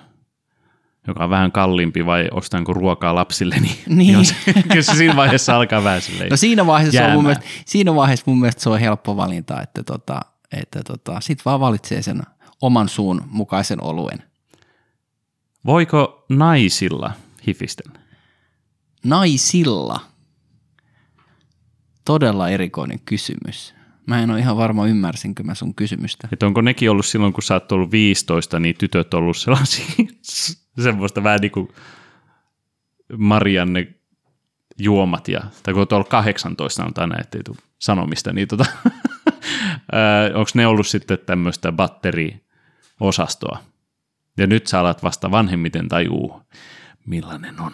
joka 1.06 1.24
on 1.24 1.30
vähän 1.30 1.52
kalliimpi, 1.52 2.06
vai 2.06 2.28
ostanko 2.30 2.72
ruokaa 2.72 3.14
lapsille, 3.14 3.56
niin, 3.60 3.78
Niin. 3.86 3.96
niin 3.96 4.24
se, 4.24 4.34
kyllä 4.68 4.82
se 4.82 4.94
siinä 4.94 5.16
vaiheessa 5.16 5.56
alkaa 5.56 5.84
vähän 5.84 6.02
silleen. 6.02 6.30
No 6.30 6.36
siinä 6.36 6.66
vaiheessa, 6.66 7.04
on 7.04 7.12
mun 7.12 7.22
mielestä, 7.24 7.44
siinä 7.66 7.94
vaiheessa 7.94 8.24
mun 8.26 8.40
mielestä 8.40 8.62
se 8.62 8.70
on 8.70 8.80
helppo 8.80 9.16
valinta, 9.16 9.62
että, 9.62 9.82
tota, 9.82 10.20
että 10.52 10.82
tota, 10.82 11.20
sit 11.20 11.44
vaan 11.44 11.60
valitsee 11.60 12.02
sen 12.02 12.22
oman 12.60 12.88
suun 12.88 13.22
mukaisen 13.30 13.82
oluen. 13.84 14.22
Voiko 15.66 16.24
naisilla 16.28 17.12
hifistellä? 17.46 17.98
Naisilla. 19.04 20.00
Todella 22.04 22.48
erikoinen 22.48 23.00
kysymys. 23.04 23.74
Mä 24.06 24.22
en 24.22 24.30
ole 24.30 24.38
ihan 24.38 24.56
varma, 24.56 24.86
ymmärsinkö 24.86 25.42
mä 25.42 25.54
sun 25.54 25.74
kysymystä. 25.74 26.28
Että 26.32 26.46
onko 26.46 26.60
nekin 26.60 26.90
ollut 26.90 27.06
silloin, 27.06 27.32
kun 27.32 27.42
sä 27.42 27.54
oot 27.54 27.72
ollut 27.72 27.90
15, 27.90 28.60
niin 28.60 28.74
tytöt 28.78 29.14
ollut 29.14 29.36
sellaisia 29.36 29.86
semmoista 30.80 31.22
vähän 31.22 31.40
niin 31.40 31.52
kuin 31.52 31.68
Marianne 33.18 33.94
juomat, 34.78 35.28
ja, 35.28 35.40
tai 35.62 35.74
kun 35.74 35.80
oot 35.80 35.92
ollut 35.92 36.08
18, 36.08 36.76
sanotaan 36.76 37.08
näin, 37.08 37.20
ettei 37.20 37.42
tule 37.42 37.56
sanomista, 37.78 38.32
niin 38.32 38.48
tota, 38.48 38.66
onko 40.34 40.50
ne 40.54 40.66
ollut 40.66 40.86
sitten 40.86 41.18
tämmöistä 41.26 41.72
batteriosastoa? 41.72 43.58
Ja 44.36 44.46
nyt 44.46 44.66
sä 44.66 44.80
alat 44.80 45.02
vasta 45.02 45.30
vanhemmiten 45.30 45.88
tajuu, 45.88 46.42
millainen 47.06 47.60
on 47.60 47.72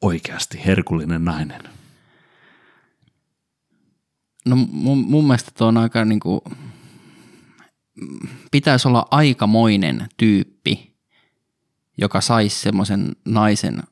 oikeasti 0.00 0.64
herkullinen 0.66 1.24
nainen. 1.24 1.62
No 4.44 4.56
mun, 4.56 4.98
mun 4.98 5.24
mielestä 5.24 5.50
tuo 5.58 5.66
on 5.66 5.76
aika 5.76 6.04
niin 6.04 6.20
kuin, 6.20 6.40
pitäisi 8.50 8.88
olla 8.88 9.06
aikamoinen 9.10 10.08
tyyppi, 10.16 10.94
joka 11.98 12.20
saisi 12.20 12.60
semmoisen 12.60 13.16
naisen, 13.24 13.82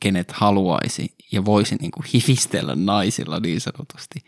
kenet 0.00 0.32
haluaisi 0.32 1.14
ja 1.32 1.44
voisi 1.44 1.76
niin 1.76 1.90
kuin 1.90 2.04
hifistellä 2.14 2.74
naisilla 2.76 3.40
niin 3.40 3.60
sanotusti. 3.60 4.24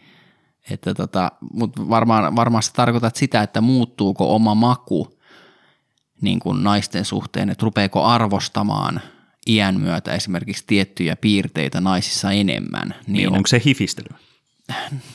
Että 0.70 0.94
tota, 0.94 1.33
mutta 1.53 1.88
varmaan, 1.88 2.37
varmaan 2.37 2.62
sä 2.62 2.73
tarkoitat 2.73 3.16
sitä, 3.16 3.42
että 3.42 3.61
muuttuuko 3.61 4.35
oma 4.35 4.55
maku 4.55 5.18
niin 6.20 6.40
kuin 6.40 6.62
naisten 6.62 7.05
suhteen, 7.05 7.51
että 7.51 7.64
rupeeko 7.64 8.05
arvostamaan 8.05 9.01
iän 9.46 9.81
myötä 9.81 10.12
esimerkiksi 10.12 10.64
tiettyjä 10.66 11.16
piirteitä 11.16 11.81
naisissa 11.81 12.31
enemmän. 12.31 12.88
Niin, 12.88 13.12
niin 13.12 13.33
onko 13.33 13.46
se 13.46 13.62
hifistely? 13.64 14.09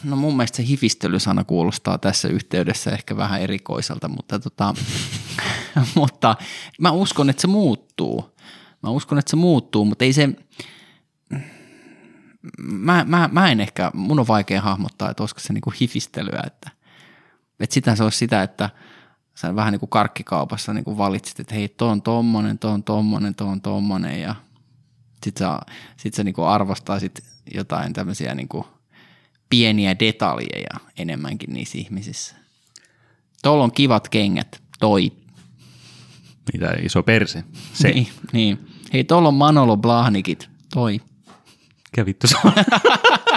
No 0.03 0.15
mun 0.15 0.37
mielestä 0.37 0.57
se 0.57 0.65
hifistelysana 0.65 1.43
kuulostaa 1.43 1.97
tässä 1.97 2.27
yhteydessä 2.27 2.91
ehkä 2.91 3.17
vähän 3.17 3.41
erikoiselta, 3.41 4.07
mutta, 4.07 4.39
tota, 4.39 4.73
mutta 5.95 6.35
mä 6.79 6.91
uskon, 6.91 7.29
että 7.29 7.41
se 7.41 7.47
muuttuu. 7.47 8.35
Mä 8.83 8.89
uskon, 8.89 9.17
että 9.17 9.29
se 9.29 9.35
muuttuu, 9.35 9.85
mutta 9.85 10.05
ei 10.05 10.13
se, 10.13 10.29
mä, 12.57 13.05
mä, 13.07 13.29
mä 13.31 13.51
en 13.51 13.59
ehkä, 13.59 13.91
mun 13.93 14.19
on 14.19 14.27
vaikea 14.27 14.61
hahmottaa, 14.61 15.09
että 15.09 15.23
olisiko 15.23 15.39
se 15.39 15.53
niinku 15.53 15.73
hifistelyä, 15.81 16.43
että, 16.45 16.71
että 17.59 17.73
sitä 17.73 17.95
se 17.95 18.03
olisi 18.03 18.17
sitä, 18.17 18.43
että 18.43 18.69
sä 19.35 19.55
vähän 19.55 19.71
niin 19.71 19.79
kuin 19.79 19.89
karkkikaupassa 19.89 20.73
niin 20.73 20.85
kuin 20.85 20.97
valitsit, 20.97 21.39
että 21.39 21.55
hei, 21.55 21.69
tuo 21.69 21.87
on 21.87 22.01
tommonen, 22.01 22.59
tuo 22.59 22.71
on 22.71 22.83
tommonen, 22.83 23.35
tuo 23.35 23.47
on 23.47 23.61
tommonen 23.61 24.21
ja 24.21 24.35
sit 25.23 25.37
sä, 25.37 25.59
sit 25.97 26.13
sä 26.13 26.23
niin 26.23 26.35
kuin 26.35 26.47
arvostaisit 26.47 27.23
jotain 27.53 27.93
tämmöisiä 27.93 28.35
niin 28.35 28.47
kuin 28.47 28.65
pieniä 29.49 29.99
detaljeja 29.99 30.79
enemmänkin 30.97 31.53
niissä 31.53 31.77
ihmisissä. 31.77 32.35
Tuolla 33.43 33.63
on 33.63 33.71
kivat 33.71 34.09
kengät, 34.09 34.61
toi. 34.79 35.11
Mitä 36.53 36.75
iso 36.81 37.03
perse, 37.03 37.43
se. 37.73 37.87
Niin, 37.89 38.07
niin. 38.33 38.67
Hei, 38.93 39.03
tuolla 39.03 39.27
on 39.27 39.33
Manolo 39.33 39.77
Blahnikit, 39.77 40.49
toi. 40.73 41.01
Mikä 41.91 42.05
vittu 42.05 42.27
se 42.27 42.35
on? 42.45 42.53